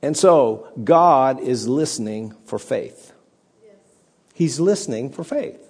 And 0.00 0.16
so, 0.16 0.68
God 0.84 1.40
is 1.40 1.66
listening 1.66 2.36
for 2.44 2.58
faith. 2.58 3.12
He's 4.32 4.60
listening 4.60 5.10
for 5.10 5.24
faith. 5.24 5.60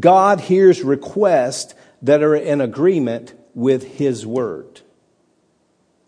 God 0.00 0.40
hears 0.40 0.82
requests 0.82 1.74
that 2.02 2.22
are 2.22 2.34
in 2.34 2.60
agreement 2.60 3.34
with 3.54 3.84
His 3.98 4.26
Word. 4.26 4.80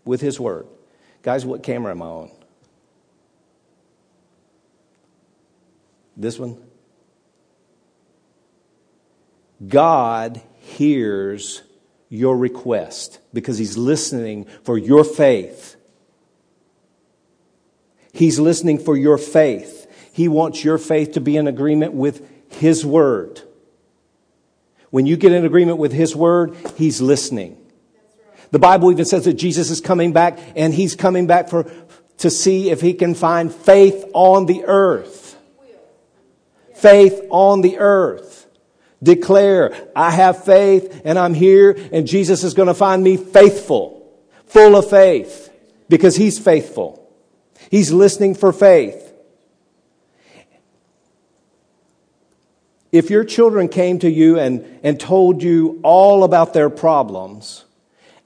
With 0.07 0.23
His 0.23 0.41
Word. 0.41 0.67
Guys, 1.23 1.45
what 1.45 1.63
camera 1.63 1.91
am 1.91 2.01
I 2.01 2.07
on? 2.07 2.31
This 6.17 6.39
one? 6.39 6.57
God 9.67 10.41
hears 10.59 11.63
your 12.09 12.37
request 12.37 13.19
because 13.35 13.59
He's 13.59 13.77
listening 13.77 14.47
for 14.63 14.79
your 14.79 15.05
faith. 15.05 15.77
He's 18.13 18.39
listening 18.39 18.79
for 18.79 18.97
your 18.97 19.19
faith. 19.19 19.83
He 20.13 20.29
wants 20.29 20.65
your 20.65 20.79
faith 20.79 21.13
to 21.13 21.21
be 21.21 21.37
in 21.37 21.47
agreement 21.47 21.93
with 21.93 22.27
His 22.51 22.87
Word. 22.87 23.43
When 24.91 25.05
you 25.05 25.17
get 25.17 25.33
in 25.33 25.45
agreement 25.45 25.79
with 25.79 25.93
His 25.93 26.17
Word, 26.17 26.57
He's 26.77 27.03
listening. 27.03 27.59
The 28.57 28.61
Bible 28.61 28.91
even 28.91 29.05
says 29.05 29.27
that 29.27 29.35
Jesus 29.35 29.69
is 29.69 29.83
coming 29.83 30.15
back 30.15 30.39
and 30.57 30.73
He's 30.73 30.97
coming 30.97 31.27
back 31.27 31.51
for, 31.51 31.71
to 32.17 32.31
see 32.31 32.71
if 32.71 32.81
He 32.81 32.95
can 32.95 33.15
find 33.15 33.55
faith 33.55 34.03
on 34.15 34.47
the 34.47 34.65
earth. 34.65 35.37
Faith 36.75 37.21
on 37.29 37.61
the 37.61 37.77
earth. 37.77 38.47
Declare, 39.03 39.77
I 39.95 40.11
have 40.11 40.47
faith 40.47 41.03
and 41.05 41.19
I'm 41.19 41.35
here 41.35 41.77
and 41.93 42.07
Jesus 42.07 42.45
is 42.45 42.55
going 42.55 42.69
to 42.69 42.73
find 42.73 43.05
me 43.05 43.19
faithful, 43.19 44.11
full 44.47 44.75
of 44.75 44.89
faith 44.89 45.53
because 45.91 46.17
He's 46.17 46.39
faithful. 46.39 47.07
He's 47.71 47.93
listening 47.93 48.35
for 48.35 48.55
faith. 48.55 49.13
If 52.91 53.11
your 53.11 53.25
children 53.25 53.69
came 53.69 53.99
to 53.99 54.11
you 54.11 54.39
and, 54.39 54.81
and 54.83 54.99
told 54.99 55.43
you 55.43 55.79
all 55.83 56.25
about 56.25 56.55
their 56.55 56.71
problems 56.71 57.66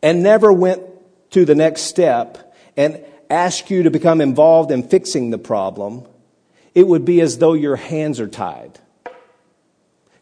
and 0.03 0.23
never 0.23 0.53
went 0.53 0.83
to 1.31 1.45
the 1.45 1.55
next 1.55 1.83
step 1.83 2.55
and 2.77 3.05
asked 3.29 3.71
you 3.71 3.85
to 3.85 3.91
become 3.91 4.21
involved 4.21 4.71
in 4.71 4.83
fixing 4.83 5.31
the 5.31 5.39
problem, 5.39 6.07
it 6.75 6.87
would 6.87 7.05
be 7.05 7.21
as 7.21 7.39
though 7.39 7.53
your 7.53 7.77
hands 7.77 8.21
are 8.21 8.29
tied. 8.29 8.79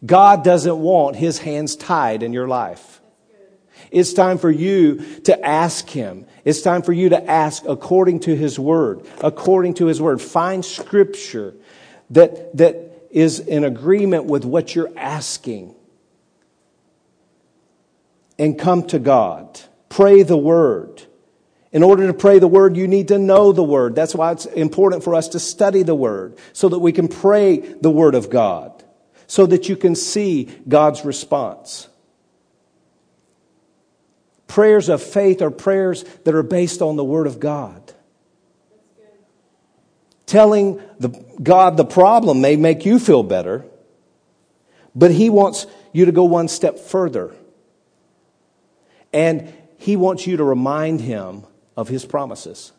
God 0.05 0.45
doesn't 0.45 0.79
want 0.79 1.17
his 1.17 1.38
hands 1.38 1.77
tied 1.77 2.23
in 2.23 2.33
your 2.33 2.47
life. 2.47 3.01
It's 3.91 4.12
time 4.12 4.38
for 4.38 4.51
you 4.51 5.21
to 5.23 5.45
ask 5.45 5.88
him. 5.88 6.27
It's 6.45 6.62
time 6.62 6.83
for 6.83 6.93
you 6.93 7.11
to 7.11 7.31
ask 7.31 7.64
according 7.67 8.21
to 8.21 8.37
his 8.37 8.59
word, 8.59 9.07
according 9.23 9.75
to 9.75 9.87
his 9.87 10.01
word. 10.01 10.21
Find 10.21 10.64
scripture 10.64 11.55
that, 12.11 12.57
that 12.57 13.07
is 13.11 13.41
in 13.41 13.64
agreement 13.64 14.25
with 14.25 14.45
what 14.45 14.75
you're 14.75 14.93
asking. 14.97 15.75
And 18.38 18.59
come 18.59 18.87
to 18.88 18.98
God. 18.98 19.61
Pray 19.88 20.22
the 20.22 20.37
word. 20.37 21.03
In 21.70 21.83
order 21.83 22.07
to 22.07 22.14
pray 22.14 22.38
the 22.38 22.48
word, 22.48 22.77
you 22.77 22.88
need 22.88 23.09
to 23.09 23.18
know 23.18 23.53
the 23.53 23.62
word. 23.62 23.94
That's 23.94 24.14
why 24.14 24.33
it's 24.33 24.46
important 24.46 25.05
for 25.05 25.14
us 25.14 25.29
to 25.29 25.40
study 25.40 25.83
the 25.83 25.94
word 25.94 26.38
so 26.53 26.68
that 26.68 26.79
we 26.79 26.92
can 26.92 27.09
pray 27.09 27.59
the 27.59 27.90
word 27.90 28.14
of 28.14 28.31
God, 28.31 28.83
so 29.27 29.44
that 29.46 29.68
you 29.68 29.77
can 29.77 29.94
see 29.94 30.44
God's 30.66 31.05
response. 31.05 31.88
Prayers 34.46 34.88
of 34.88 35.03
faith 35.03 35.42
are 35.42 35.51
prayers 35.51 36.05
that 36.24 36.35
are 36.35 36.42
based 36.42 36.81
on 36.81 36.96
the 36.96 37.05
word 37.05 37.27
of 37.27 37.38
God. 37.38 37.92
Telling 40.24 40.81
the, 40.98 41.09
God 41.42 41.77
the 41.77 41.85
problem 41.85 42.40
may 42.40 42.57
make 42.57 42.87
you 42.87 42.98
feel 42.98 43.22
better, 43.22 43.66
but 44.94 45.11
He 45.11 45.29
wants 45.29 45.66
you 45.92 46.07
to 46.07 46.12
go 46.12 46.24
one 46.24 46.48
step 46.48 46.79
further. 46.79 47.35
And 49.12 49.53
He 49.79 49.97
wants 49.97 50.27
you 50.27 50.37
to 50.37 50.44
remind 50.44 51.01
Him 51.01 51.44
of 51.77 51.88
His 51.88 52.05
promises. 52.05 52.73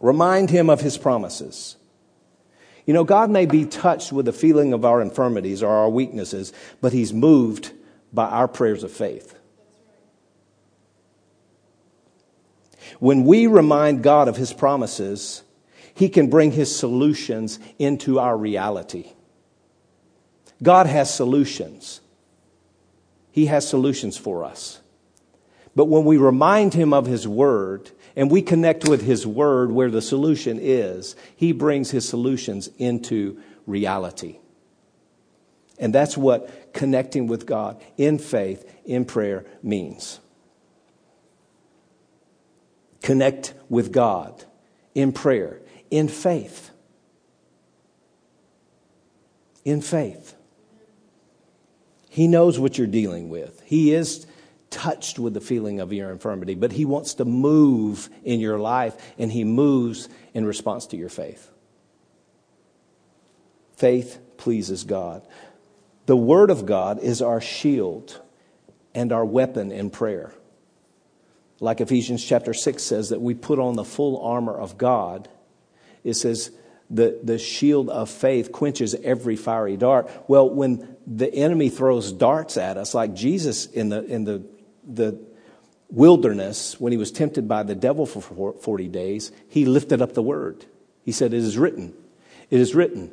Remind 0.00 0.50
Him 0.50 0.68
of 0.68 0.80
His 0.80 0.98
promises. 0.98 1.76
You 2.84 2.94
know, 2.94 3.04
God 3.04 3.30
may 3.30 3.46
be 3.46 3.64
touched 3.64 4.12
with 4.12 4.26
the 4.26 4.32
feeling 4.32 4.72
of 4.72 4.84
our 4.84 5.00
infirmities 5.00 5.62
or 5.62 5.70
our 5.70 5.90
weaknesses, 5.90 6.52
but 6.80 6.92
He's 6.92 7.12
moved 7.12 7.72
by 8.12 8.26
our 8.26 8.46
prayers 8.46 8.84
of 8.84 8.92
faith. 8.92 9.34
When 13.00 13.24
we 13.24 13.46
remind 13.46 14.02
God 14.02 14.28
of 14.28 14.36
His 14.36 14.52
promises, 14.52 15.42
He 15.94 16.08
can 16.08 16.30
bring 16.30 16.52
His 16.52 16.74
solutions 16.74 17.58
into 17.78 18.20
our 18.20 18.36
reality. 18.36 19.12
God 20.62 20.86
has 20.86 21.12
solutions. 21.12 22.00
He 23.36 23.46
has 23.46 23.68
solutions 23.68 24.16
for 24.16 24.44
us. 24.44 24.80
But 25.76 25.84
when 25.84 26.06
we 26.06 26.16
remind 26.16 26.72
Him 26.72 26.94
of 26.94 27.04
His 27.04 27.28
Word 27.28 27.90
and 28.16 28.30
we 28.30 28.40
connect 28.40 28.88
with 28.88 29.02
His 29.02 29.26
Word 29.26 29.70
where 29.70 29.90
the 29.90 30.00
solution 30.00 30.58
is, 30.58 31.14
He 31.36 31.52
brings 31.52 31.90
His 31.90 32.08
solutions 32.08 32.70
into 32.78 33.38
reality. 33.66 34.38
And 35.78 35.94
that's 35.94 36.16
what 36.16 36.72
connecting 36.72 37.26
with 37.26 37.44
God 37.44 37.78
in 37.98 38.18
faith, 38.18 38.64
in 38.86 39.04
prayer 39.04 39.44
means 39.62 40.18
connect 43.02 43.52
with 43.68 43.92
God 43.92 44.44
in 44.94 45.12
prayer, 45.12 45.60
in 45.90 46.08
faith. 46.08 46.70
In 49.62 49.82
faith. 49.82 50.35
He 52.16 52.26
knows 52.26 52.58
what 52.58 52.78
you're 52.78 52.86
dealing 52.86 53.28
with. 53.28 53.62
He 53.64 53.92
is 53.92 54.26
touched 54.70 55.18
with 55.18 55.34
the 55.34 55.40
feeling 55.40 55.80
of 55.80 55.92
your 55.92 56.10
infirmity, 56.10 56.54
but 56.54 56.72
He 56.72 56.84
wants 56.84 57.14
to 57.14 57.24
move 57.24 58.08
in 58.24 58.40
your 58.40 58.58
life, 58.58 58.96
and 59.18 59.30
He 59.30 59.44
moves 59.44 60.08
in 60.34 60.46
response 60.46 60.86
to 60.86 60.96
your 60.96 61.10
faith. 61.10 61.50
Faith 63.76 64.18
pleases 64.38 64.84
God. 64.84 65.26
The 66.06 66.16
Word 66.16 66.50
of 66.50 66.66
God 66.66 67.00
is 67.00 67.20
our 67.20 67.40
shield 67.40 68.20
and 68.94 69.12
our 69.12 69.24
weapon 69.24 69.70
in 69.70 69.90
prayer 69.90 70.32
like 71.60 71.80
Ephesians 71.80 72.24
chapter 72.24 72.52
6 72.52 72.82
says, 72.82 73.08
that 73.10 73.20
we 73.20 73.34
put 73.34 73.58
on 73.58 73.76
the 73.76 73.84
full 73.84 74.20
armor 74.22 74.54
of 74.56 74.76
God. 74.76 75.28
It 76.04 76.14
says, 76.14 76.50
the, 76.90 77.18
the 77.22 77.38
shield 77.38 77.90
of 77.90 78.10
faith 78.10 78.52
quenches 78.52 78.94
every 78.94 79.36
fiery 79.36 79.76
dart. 79.76 80.10
Well, 80.28 80.48
when 80.48 80.96
the 81.06 81.32
enemy 81.32 81.68
throws 81.68 82.12
darts 82.12 82.56
at 82.56 82.76
us, 82.76 82.94
like 82.94 83.14
Jesus 83.14 83.66
in 83.66 83.88
the, 83.88 84.04
in 84.04 84.24
the, 84.24 84.42
the 84.86 85.18
wilderness, 85.90 86.78
when 86.80 86.92
he 86.92 86.98
was 86.98 87.10
tempted 87.10 87.48
by 87.48 87.62
the 87.62 87.74
devil 87.74 88.06
for 88.06 88.52
40 88.52 88.88
days, 88.88 89.32
he 89.48 89.64
lifted 89.64 90.00
up 90.00 90.14
the 90.14 90.22
word. 90.22 90.64
He 91.04 91.12
said, 91.12 91.34
It 91.34 91.42
is 91.42 91.58
written. 91.58 91.94
It 92.50 92.60
is 92.60 92.74
written. 92.74 93.10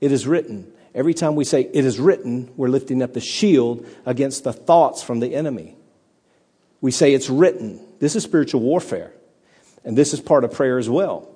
It 0.00 0.12
is 0.12 0.26
written. 0.26 0.70
Every 0.94 1.14
time 1.14 1.34
we 1.34 1.44
say 1.44 1.62
it 1.62 1.84
is 1.84 1.98
written, 1.98 2.52
we're 2.56 2.68
lifting 2.68 3.02
up 3.02 3.14
the 3.14 3.20
shield 3.20 3.86
against 4.06 4.44
the 4.44 4.52
thoughts 4.52 5.02
from 5.02 5.20
the 5.20 5.34
enemy. 5.34 5.76
We 6.80 6.90
say 6.92 7.14
it's 7.14 7.30
written. 7.30 7.80
This 7.98 8.14
is 8.14 8.22
spiritual 8.22 8.60
warfare. 8.60 9.12
And 9.84 9.98
this 9.98 10.14
is 10.14 10.20
part 10.20 10.44
of 10.44 10.52
prayer 10.52 10.78
as 10.78 10.88
well. 10.88 11.33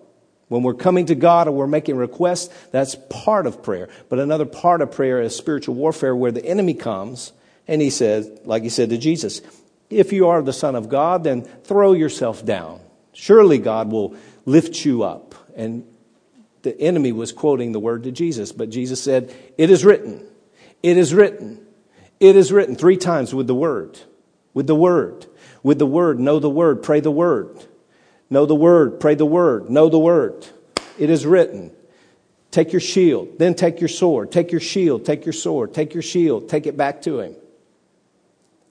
When 0.49 0.63
we're 0.63 0.75
coming 0.75 1.07
to 1.07 1.15
God 1.15 1.47
or 1.47 1.53
we're 1.53 1.67
making 1.67 1.97
requests, 1.97 2.49
that's 2.71 2.97
part 3.11 3.47
of 3.47 3.63
prayer. 3.63 3.89
But 4.09 4.19
another 4.19 4.47
part 4.47 4.81
of 4.81 4.93
prayer 4.93 5.21
is 5.21 5.37
spiritual 5.37 5.75
warfare 5.75 6.17
where 6.17 6.33
the 6.33 6.45
enemy 6.45 6.75
comes 6.75 7.33
and 7.67 7.83
he 7.83 7.91
says, 7.91 8.31
like 8.45 8.63
he 8.63 8.71
said 8.71 8.91
to 8.91 8.99
Jesus, 8.99 9.43
if 9.91 10.13
you 10.13 10.29
are 10.29 10.43
the 10.43 10.53
Son 10.53 10.75
of 10.75 10.89
God, 10.89 11.25
then 11.25 11.43
throw 11.43 11.93
yourself 11.93 12.45
down. 12.45 12.81
Surely 13.13 13.59
God 13.59 13.91
will 13.91 14.17
lift 14.47 14.85
you 14.85 15.03
up. 15.03 15.35
And 15.55 15.87
the 16.63 16.79
enemy 16.81 17.13
was 17.13 17.33
quoting 17.33 17.73
the 17.73 17.81
word 17.81 18.05
to 18.05 18.13
Jesus, 18.13 18.53
but 18.53 18.71
Jesus 18.71 19.03
said, 19.03 19.35
It 19.57 19.71
is 19.71 19.85
written. 19.85 20.27
It 20.83 20.97
is 20.97 21.15
written. 21.15 21.65
It 22.21 22.37
is 22.37 22.53
written 22.53 22.75
three 22.75 22.97
times 22.97 23.35
with 23.35 23.47
the 23.47 23.55
word 23.55 23.99
with 24.59 24.67
the 24.67 24.75
word. 24.75 25.25
With 25.63 25.79
the 25.79 25.87
word, 25.87 26.19
know 26.19 26.41
the 26.41 26.51
word, 26.51 26.83
pray 26.83 26.99
the 26.99 27.13
word. 27.13 27.65
Know 28.31 28.47
the 28.47 28.55
word, 28.55 29.01
pray 29.01 29.15
the 29.15 29.27
word, 29.27 29.71
know 29.71 29.89
the 29.89 29.99
word. 29.99 30.47
It 30.99 31.11
is 31.11 31.25
written. 31.25 31.73
Take 32.51 32.73
your 32.73 32.81
shield, 32.81 33.39
then 33.39 33.55
take 33.55 33.81
your 33.81 33.89
sword. 33.89 34.33
Take 34.33 34.53
your 34.53 34.61
shield, 34.61 35.05
take 35.05 35.25
your 35.27 35.33
sword, 35.33 35.75
take 35.75 35.95
your 35.95 36.03
shield, 36.03 36.49
take 36.49 36.67
it 36.67 36.77
back 36.77 37.03
to 37.03 37.21
him. 37.21 37.37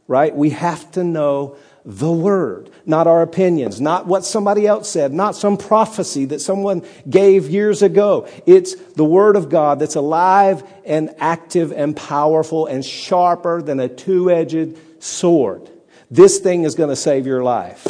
Right? 0.07 0.35
We 0.35 0.51
have 0.51 0.91
to 0.93 1.03
know 1.03 1.57
the 1.87 2.11
Word, 2.11 2.69
not 2.85 3.07
our 3.07 3.21
opinions, 3.21 3.79
not 3.79 4.07
what 4.07 4.25
somebody 4.25 4.67
else 4.67 4.89
said, 4.89 5.13
not 5.13 5.37
some 5.37 5.55
prophecy 5.55 6.25
that 6.25 6.41
someone 6.41 6.85
gave 7.09 7.49
years 7.49 7.81
ago. 7.81 8.27
It's 8.45 8.75
the 8.75 9.05
Word 9.05 9.37
of 9.37 9.47
God 9.47 9.79
that's 9.79 9.95
alive 9.95 10.69
and 10.85 11.15
active 11.17 11.71
and 11.71 11.95
powerful 11.95 12.65
and 12.65 12.83
sharper 12.83 13.61
than 13.61 13.79
a 13.79 13.87
two 13.87 14.29
edged 14.29 14.77
sword. 15.01 15.69
This 16.11 16.39
thing 16.39 16.63
is 16.63 16.75
going 16.75 16.89
to 16.89 16.95
save 16.95 17.25
your 17.25 17.41
life. 17.41 17.87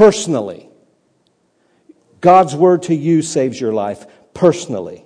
Personally. 0.00 0.66
God's 2.22 2.56
Word 2.56 2.84
to 2.84 2.94
you 2.94 3.20
saves 3.20 3.60
your 3.60 3.74
life 3.74 4.06
personally. 4.32 5.04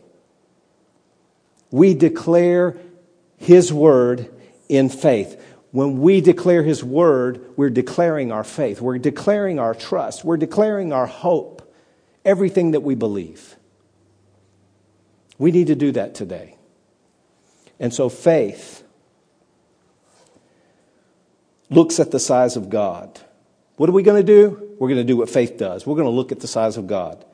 We 1.73 1.95
declare 1.95 2.77
His 3.37 3.73
Word 3.73 4.33
in 4.69 4.89
faith. 4.89 5.45
When 5.73 6.01
we 6.01 6.21
declare 6.21 6.63
His 6.63 6.85
Word, 6.85 7.45
we're 7.57 7.71
declaring 7.71 8.31
our 8.31 8.45
faith. 8.45 8.81
We're 8.81 8.99
declaring 8.99 9.59
our 9.59 9.75
trust. 9.75 10.25
We're 10.25 10.37
declaring 10.37 10.93
our 10.93 11.07
hope. 11.07 11.75
Everything 12.25 12.71
that 12.71 12.85
we 12.85 12.95
believe. 12.95 13.57
We 15.39 15.51
need 15.51 15.67
to 15.67 15.75
do 15.75 15.91
that 15.91 16.15
today. 16.15 16.57
And 17.81 17.93
so 17.93 18.09
faith 18.09 18.85
looks 21.69 21.99
at 21.99 22.13
the 22.13 22.21
size 22.21 22.55
of 22.55 22.71
God. 22.71 23.21
What 23.77 23.89
are 23.89 23.93
we 23.93 24.03
going 24.03 24.25
to 24.25 24.27
do? 24.27 24.77
We're 24.79 24.89
going 24.89 25.01
to 25.01 25.05
do 25.05 25.17
what 25.17 25.29
faith 25.29 25.59
does. 25.59 25.87
We're 25.87 25.97
going 25.97 26.07
to 26.07 26.11
look 26.11 26.33
at 26.33 26.41
the 26.41 26.49
size 26.49 26.77
of 26.77 26.87
God. 26.87 27.25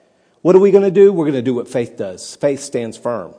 What 0.43 0.57
are 0.57 0.61
we 0.61 0.71
going 0.71 0.85
to 0.85 0.91
do? 0.91 1.13
We're 1.13 1.27
going 1.27 1.35
to 1.35 1.43
do 1.43 1.55
what 1.55 1.69
faith 1.69 1.97
does. 1.97 2.35
Faith 2.37 2.61
stands 2.61 2.97
firm. 2.97 3.35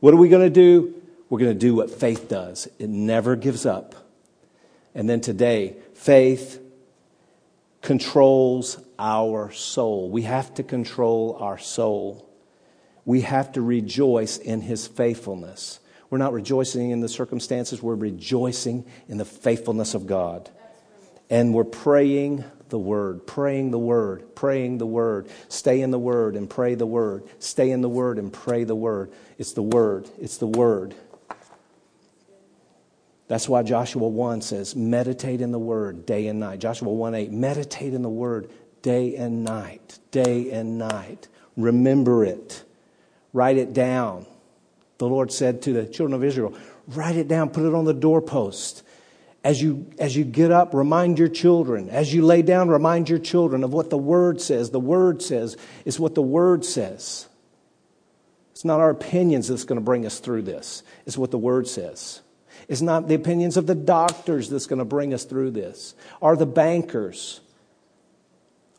What 0.00 0.12
are 0.12 0.16
we 0.16 0.28
going 0.28 0.42
to 0.42 0.50
do? 0.50 0.94
We're 1.28 1.38
going 1.38 1.52
to 1.52 1.58
do 1.58 1.74
what 1.74 1.90
faith 1.90 2.28
does. 2.28 2.68
It 2.78 2.88
never 2.88 3.36
gives 3.36 3.64
up. 3.64 3.94
And 4.94 5.08
then 5.08 5.20
today, 5.20 5.76
faith 5.94 6.60
controls 7.82 8.78
our 8.98 9.52
soul. 9.52 10.10
We 10.10 10.22
have 10.22 10.54
to 10.54 10.62
control 10.62 11.36
our 11.40 11.58
soul. 11.58 12.28
We 13.04 13.20
have 13.20 13.52
to 13.52 13.62
rejoice 13.62 14.36
in 14.38 14.62
his 14.62 14.86
faithfulness. 14.86 15.78
We're 16.10 16.18
not 16.18 16.32
rejoicing 16.32 16.90
in 16.90 17.00
the 17.00 17.08
circumstances, 17.08 17.82
we're 17.82 17.94
rejoicing 17.94 18.84
in 19.08 19.18
the 19.18 19.24
faithfulness 19.24 19.94
of 19.94 20.06
God. 20.06 20.50
And 21.28 21.52
we're 21.52 21.64
praying 21.64 22.44
the 22.68 22.78
word, 22.78 23.26
praying 23.26 23.70
the 23.70 23.78
word, 23.78 24.34
praying 24.34 24.78
the 24.78 24.86
word. 24.86 25.28
Stay 25.48 25.80
in 25.80 25.90
the 25.90 25.98
word 25.98 26.36
and 26.36 26.48
pray 26.48 26.74
the 26.74 26.86
word. 26.86 27.24
Stay 27.38 27.70
in 27.70 27.80
the 27.80 27.88
word 27.88 28.18
and 28.18 28.32
pray 28.32 28.64
the 28.64 28.74
word. 28.74 29.12
It's 29.38 29.52
the 29.52 29.62
word. 29.62 30.08
It's 30.18 30.38
the 30.38 30.46
word. 30.46 30.94
That's 33.28 33.48
why 33.48 33.62
Joshua 33.62 34.06
1 34.06 34.40
says, 34.40 34.76
meditate 34.76 35.40
in 35.40 35.50
the 35.50 35.58
word 35.58 36.06
day 36.06 36.28
and 36.28 36.38
night. 36.38 36.60
Joshua 36.60 36.92
1 36.92 37.14
8, 37.14 37.32
meditate 37.32 37.92
in 37.92 38.02
the 38.02 38.08
word 38.08 38.50
day 38.82 39.16
and 39.16 39.42
night, 39.42 39.98
day 40.12 40.50
and 40.52 40.78
night. 40.78 41.26
Remember 41.56 42.24
it, 42.24 42.62
write 43.32 43.56
it 43.56 43.72
down. 43.72 44.26
The 44.98 45.08
Lord 45.08 45.32
said 45.32 45.62
to 45.62 45.72
the 45.72 45.86
children 45.86 46.14
of 46.14 46.24
Israel, 46.24 46.54
write 46.86 47.16
it 47.16 47.26
down, 47.26 47.50
put 47.50 47.64
it 47.64 47.74
on 47.74 47.84
the 47.84 47.94
doorpost. 47.94 48.82
As 49.46 49.62
you, 49.62 49.86
as 50.00 50.16
you 50.16 50.24
get 50.24 50.50
up, 50.50 50.74
remind 50.74 51.20
your 51.20 51.28
children. 51.28 51.88
As 51.88 52.12
you 52.12 52.22
lay 52.22 52.42
down, 52.42 52.68
remind 52.68 53.08
your 53.08 53.20
children 53.20 53.62
of 53.62 53.72
what 53.72 53.90
the 53.90 53.96
Word 53.96 54.40
says. 54.40 54.70
The 54.70 54.80
Word 54.80 55.22
says 55.22 55.56
is 55.84 56.00
what 56.00 56.16
the 56.16 56.20
Word 56.20 56.64
says. 56.64 57.28
It's 58.50 58.64
not 58.64 58.80
our 58.80 58.90
opinions 58.90 59.46
that's 59.46 59.62
going 59.62 59.78
to 59.78 59.84
bring 59.84 60.04
us 60.04 60.18
through 60.18 60.42
this, 60.42 60.82
it's 61.06 61.16
what 61.16 61.30
the 61.30 61.38
Word 61.38 61.68
says. 61.68 62.22
It's 62.66 62.80
not 62.80 63.06
the 63.06 63.14
opinions 63.14 63.56
of 63.56 63.68
the 63.68 63.76
doctors 63.76 64.50
that's 64.50 64.66
going 64.66 64.80
to 64.80 64.84
bring 64.84 65.14
us 65.14 65.22
through 65.22 65.52
this, 65.52 65.94
or 66.20 66.34
the 66.34 66.44
bankers, 66.44 67.40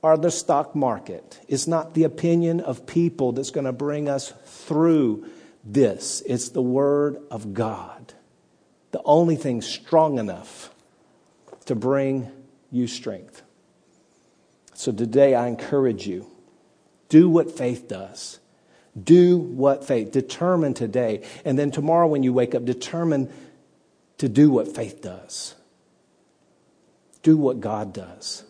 or 0.02 0.18
the 0.18 0.32
stock 0.32 0.76
market. 0.76 1.40
It's 1.48 1.68
not 1.68 1.94
the 1.94 2.04
opinion 2.04 2.60
of 2.60 2.86
people 2.86 3.32
that's 3.32 3.52
going 3.52 3.68
to 3.68 3.72
bring 3.72 4.10
us 4.10 4.34
through 4.46 5.30
this. 5.64 6.22
It's 6.26 6.50
the 6.50 6.62
Word 6.62 7.20
of 7.32 7.54
God. 7.54 8.16
The 8.98 9.04
only 9.06 9.36
thing 9.36 9.62
strong 9.62 10.18
enough 10.18 10.74
to 11.66 11.76
bring 11.76 12.32
you 12.72 12.88
strength. 12.88 13.44
So 14.74 14.92
today 14.92 15.36
I 15.36 15.50
encourage 15.50 16.08
you 16.08 16.26
do 17.08 17.30
what 17.30 17.56
faith 17.56 17.88
does. 17.88 18.40
Do 19.00 19.38
what 19.38 19.86
faith. 19.86 20.12
Determine 20.12 20.74
today. 20.74 21.24
And 21.46 21.60
then 21.60 21.70
tomorrow 21.70 22.08
when 22.08 22.24
you 22.24 22.34
wake 22.34 22.56
up, 22.56 22.66
determine 22.66 23.32
to 24.18 24.28
do 24.28 24.50
what 24.50 24.76
faith 24.76 25.00
does. 25.04 25.54
Do 27.22 27.38
what 27.38 27.60
God 27.60 27.94
does. 27.94 28.46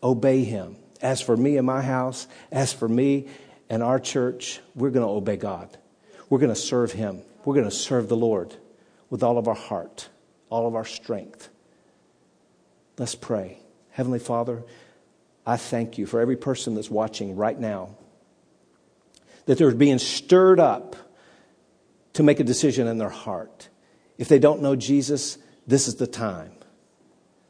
Obey 0.00 0.44
Him. 0.44 0.76
As 1.02 1.20
for 1.20 1.36
me 1.36 1.56
and 1.56 1.66
my 1.66 1.82
house, 1.82 2.28
as 2.52 2.72
for 2.72 2.88
me 2.88 3.26
and 3.68 3.82
our 3.82 3.98
church, 3.98 4.60
we're 4.76 4.90
going 4.90 5.04
to 5.04 5.12
obey 5.12 5.36
God. 5.36 5.76
We're 6.28 6.38
going 6.38 6.54
to 6.54 6.60
serve 6.60 6.92
Him. 6.92 7.22
We're 7.44 7.54
going 7.54 7.68
to 7.68 7.74
serve 7.74 8.08
the 8.08 8.16
Lord 8.16 8.54
with 9.10 9.22
all 9.22 9.36
of 9.36 9.48
our 9.48 9.54
heart, 9.54 10.08
all 10.48 10.66
of 10.66 10.74
our 10.74 10.84
strength. 10.84 11.48
Let's 12.96 13.14
pray. 13.14 13.58
Heavenly 13.90 14.20
Father, 14.20 14.62
I 15.44 15.56
thank 15.56 15.98
you 15.98 16.06
for 16.06 16.20
every 16.20 16.36
person 16.36 16.74
that's 16.74 16.90
watching 16.90 17.36
right 17.36 17.58
now, 17.58 17.96
that 19.46 19.58
they're 19.58 19.74
being 19.74 19.98
stirred 19.98 20.60
up 20.60 20.96
to 22.12 22.22
make 22.22 22.40
a 22.40 22.44
decision 22.44 22.86
in 22.86 22.98
their 22.98 23.08
heart. 23.08 23.68
If 24.16 24.28
they 24.28 24.38
don't 24.38 24.62
know 24.62 24.76
Jesus, 24.76 25.38
this 25.66 25.88
is 25.88 25.96
the 25.96 26.06
time. 26.06 26.52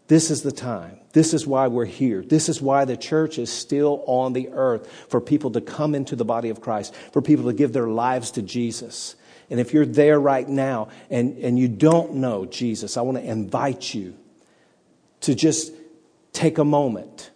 This 0.06 0.30
is 0.30 0.42
the 0.42 0.52
time. 0.52 0.98
This 1.12 1.34
is 1.34 1.46
why 1.46 1.68
we're 1.68 1.84
here. 1.84 2.22
This 2.22 2.48
is 2.48 2.60
why 2.60 2.84
the 2.84 2.96
church 2.96 3.38
is 3.38 3.50
still 3.50 4.02
on 4.06 4.32
the 4.32 4.48
earth 4.50 4.90
for 5.08 5.20
people 5.20 5.50
to 5.52 5.60
come 5.60 5.94
into 5.94 6.16
the 6.16 6.24
body 6.24 6.48
of 6.48 6.60
Christ, 6.60 6.94
for 7.12 7.22
people 7.22 7.46
to 7.46 7.52
give 7.52 7.72
their 7.72 7.88
lives 7.88 8.32
to 8.32 8.42
Jesus. 8.42 9.14
And 9.50 9.58
if 9.58 9.74
you're 9.74 9.86
there 9.86 10.18
right 10.20 10.48
now 10.48 10.88
and, 11.10 11.36
and 11.38 11.58
you 11.58 11.68
don't 11.68 12.14
know 12.14 12.46
Jesus, 12.46 12.96
I 12.96 13.02
want 13.02 13.18
to 13.18 13.24
invite 13.24 13.92
you 13.92 14.16
to 15.22 15.34
just 15.34 15.72
take 16.32 16.58
a 16.58 16.64
moment. 16.64 17.30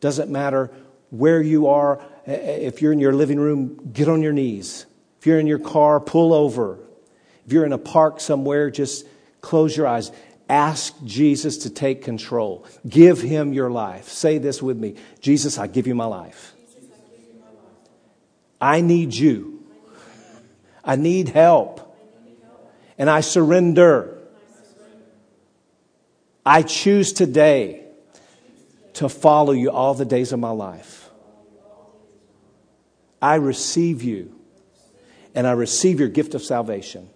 Doesn't 0.00 0.30
matter 0.30 0.70
where 1.10 1.42
you 1.42 1.68
are. 1.68 2.00
Eh, 2.26 2.32
eh, 2.32 2.56
if 2.62 2.80
you're 2.80 2.92
in 2.92 2.98
your 2.98 3.12
living 3.12 3.38
room, 3.38 3.90
get 3.92 4.08
on 4.08 4.22
your 4.22 4.32
knees. 4.32 4.86
If 5.18 5.26
you're 5.26 5.38
in 5.38 5.46
your 5.46 5.58
car, 5.58 6.00
pull 6.00 6.32
over. 6.32 6.78
If 7.46 7.52
you're 7.52 7.66
in 7.66 7.72
a 7.72 7.78
park 7.78 8.20
somewhere, 8.20 8.70
just 8.70 9.06
close 9.42 9.76
your 9.76 9.86
eyes. 9.86 10.10
Ask 10.48 10.94
Jesus 11.04 11.58
to 11.58 11.70
take 11.70 12.02
control. 12.02 12.66
Give 12.88 13.20
him 13.20 13.52
your 13.52 13.70
life. 13.70 14.08
Say 14.08 14.38
this 14.38 14.62
with 14.62 14.78
me 14.78 14.96
Jesus, 15.20 15.58
I 15.58 15.66
give 15.66 15.86
you 15.86 15.94
my 15.94 16.06
life. 16.06 16.54
I 18.60 18.80
need 18.80 19.14
you. 19.14 19.59
I 20.84 20.96
need 20.96 21.28
help. 21.28 21.86
And 22.98 23.08
I 23.08 23.20
surrender. 23.20 24.18
I 26.44 26.62
choose 26.62 27.12
today 27.12 27.84
to 28.94 29.08
follow 29.08 29.52
you 29.52 29.70
all 29.70 29.94
the 29.94 30.04
days 30.04 30.32
of 30.32 30.38
my 30.38 30.50
life. 30.50 31.08
I 33.22 33.36
receive 33.36 34.02
you 34.02 34.34
and 35.34 35.46
I 35.46 35.52
receive 35.52 36.00
your 36.00 36.08
gift 36.08 36.34
of 36.34 36.42
salvation. 36.42 37.08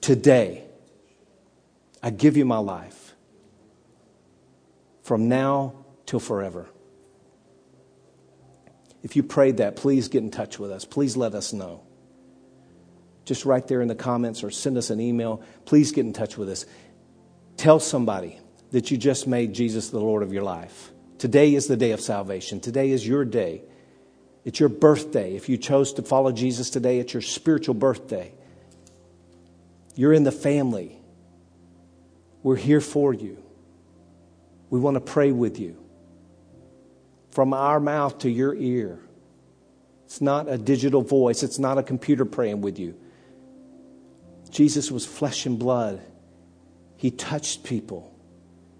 Today, 0.00 0.64
I 2.02 2.10
give 2.10 2.36
you 2.36 2.44
my 2.44 2.58
life 2.58 3.14
from 5.02 5.28
now 5.28 5.74
till 6.06 6.20
forever. 6.20 6.68
If 9.02 9.16
you 9.16 9.22
prayed 9.22 9.58
that, 9.58 9.76
please 9.76 10.08
get 10.08 10.22
in 10.22 10.30
touch 10.30 10.58
with 10.58 10.70
us. 10.70 10.84
Please 10.84 11.16
let 11.16 11.34
us 11.34 11.52
know. 11.52 11.82
Just 13.24 13.44
right 13.44 13.66
there 13.66 13.80
in 13.80 13.88
the 13.88 13.94
comments 13.94 14.42
or 14.42 14.50
send 14.50 14.76
us 14.76 14.90
an 14.90 15.00
email. 15.00 15.42
Please 15.64 15.92
get 15.92 16.06
in 16.06 16.12
touch 16.12 16.36
with 16.36 16.48
us. 16.48 16.66
Tell 17.56 17.78
somebody 17.78 18.38
that 18.70 18.90
you 18.90 18.96
just 18.96 19.26
made 19.26 19.52
Jesus 19.52 19.90
the 19.90 20.00
Lord 20.00 20.22
of 20.22 20.32
your 20.32 20.42
life. 20.42 20.90
Today 21.18 21.54
is 21.54 21.66
the 21.66 21.76
day 21.76 21.92
of 21.92 22.00
salvation. 22.00 22.60
Today 22.60 22.90
is 22.90 23.06
your 23.06 23.24
day. 23.24 23.62
It's 24.44 24.58
your 24.58 24.70
birthday. 24.70 25.36
If 25.36 25.48
you 25.48 25.58
chose 25.58 25.92
to 25.94 26.02
follow 26.02 26.32
Jesus 26.32 26.70
today, 26.70 26.98
it's 26.98 27.12
your 27.12 27.20
spiritual 27.20 27.74
birthday. 27.74 28.32
You're 29.94 30.14
in 30.14 30.24
the 30.24 30.32
family. 30.32 30.96
We're 32.42 32.56
here 32.56 32.80
for 32.80 33.12
you. 33.12 33.42
We 34.70 34.80
want 34.80 34.94
to 34.94 35.00
pray 35.00 35.32
with 35.32 35.58
you. 35.58 35.76
From 37.32 37.52
our 37.52 37.80
mouth 37.80 38.18
to 38.20 38.30
your 38.30 38.54
ear. 38.54 38.98
It's 40.06 40.20
not 40.20 40.48
a 40.48 40.58
digital 40.58 41.02
voice, 41.02 41.42
it's 41.42 41.58
not 41.58 41.78
a 41.78 41.82
computer 41.82 42.24
praying 42.24 42.62
with 42.62 42.78
you. 42.78 42.98
Jesus 44.50 44.90
was 44.90 45.06
flesh 45.06 45.46
and 45.46 45.58
blood. 45.58 46.00
He 46.96 47.10
touched 47.10 47.64
people, 47.64 48.14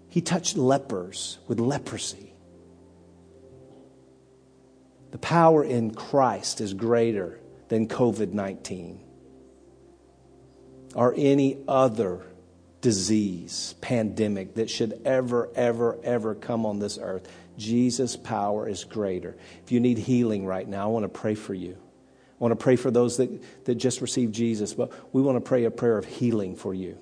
He 0.09 0.21
touched 0.21 0.57
lepers 0.57 1.39
with 1.47 1.59
leprosy. 1.59 2.33
The 5.11 5.17
power 5.17 5.63
in 5.63 5.93
Christ 5.93 6.61
is 6.61 6.73
greater 6.73 7.39
than 7.67 7.87
COVID 7.87 8.31
19 8.31 8.99
or 10.95 11.13
any 11.15 11.57
other 11.67 12.21
disease, 12.81 13.75
pandemic 13.81 14.55
that 14.55 14.69
should 14.69 15.01
ever, 15.05 15.49
ever, 15.55 15.97
ever 16.03 16.35
come 16.35 16.65
on 16.65 16.79
this 16.79 16.97
earth. 17.01 17.31
Jesus' 17.57 18.17
power 18.17 18.67
is 18.67 18.83
greater. 18.83 19.37
If 19.63 19.71
you 19.71 19.79
need 19.79 19.97
healing 19.97 20.45
right 20.45 20.67
now, 20.67 20.83
I 20.83 20.87
want 20.87 21.03
to 21.03 21.09
pray 21.09 21.35
for 21.35 21.53
you. 21.53 21.77
I 22.41 22.43
want 22.43 22.57
to 22.57 22.63
pray 22.63 22.75
for 22.75 22.89
those 22.89 23.17
that, 23.17 23.29
that 23.65 23.75
just 23.75 24.01
received 24.01 24.33
Jesus, 24.33 24.73
but 24.73 24.91
we 25.13 25.21
want 25.21 25.35
to 25.35 25.47
pray 25.47 25.65
a 25.65 25.69
prayer 25.69 25.99
of 25.99 26.05
healing 26.05 26.55
for 26.55 26.73
you 26.73 26.97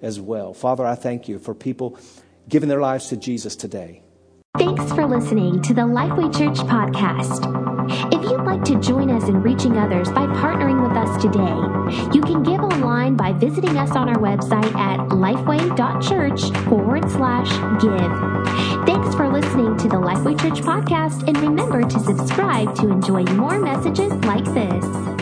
as 0.00 0.18
well. 0.18 0.54
Father, 0.54 0.86
I 0.86 0.94
thank 0.94 1.28
you 1.28 1.38
for 1.38 1.54
people 1.54 1.98
giving 2.48 2.70
their 2.70 2.80
lives 2.80 3.08
to 3.08 3.18
Jesus 3.18 3.54
today. 3.54 4.02
Thanks 4.56 4.90
for 4.94 5.06
listening 5.06 5.60
to 5.60 5.74
the 5.74 5.82
Lifeway 5.82 6.32
Church 6.32 6.56
podcast. 6.66 7.44
If 8.14 8.22
you'd 8.30 8.44
like 8.44 8.64
to 8.64 8.80
join 8.80 9.10
us 9.10 9.28
in 9.28 9.42
reaching 9.42 9.76
others 9.76 10.08
by 10.08 10.24
partnering 10.24 10.88
with 10.88 10.96
us 10.96 11.20
today, 11.20 11.65
you 12.12 12.20
can 12.20 12.42
give 12.42 12.60
online 12.60 13.16
by 13.16 13.32
visiting 13.32 13.76
us 13.76 13.92
on 13.92 14.08
our 14.08 14.16
website 14.16 14.74
at 14.76 14.98
lifeway.church 15.10 16.50
forward 16.68 17.10
slash 17.10 17.50
give. 17.80 18.86
Thanks 18.86 19.14
for 19.14 19.28
listening 19.28 19.76
to 19.78 19.88
the 19.88 19.96
Lifeway 19.96 20.40
Church 20.40 20.62
podcast, 20.62 21.26
and 21.28 21.36
remember 21.38 21.82
to 21.82 22.00
subscribe 22.00 22.74
to 22.76 22.88
enjoy 22.88 23.24
more 23.24 23.58
messages 23.58 24.12
like 24.24 24.44
this. 24.44 25.15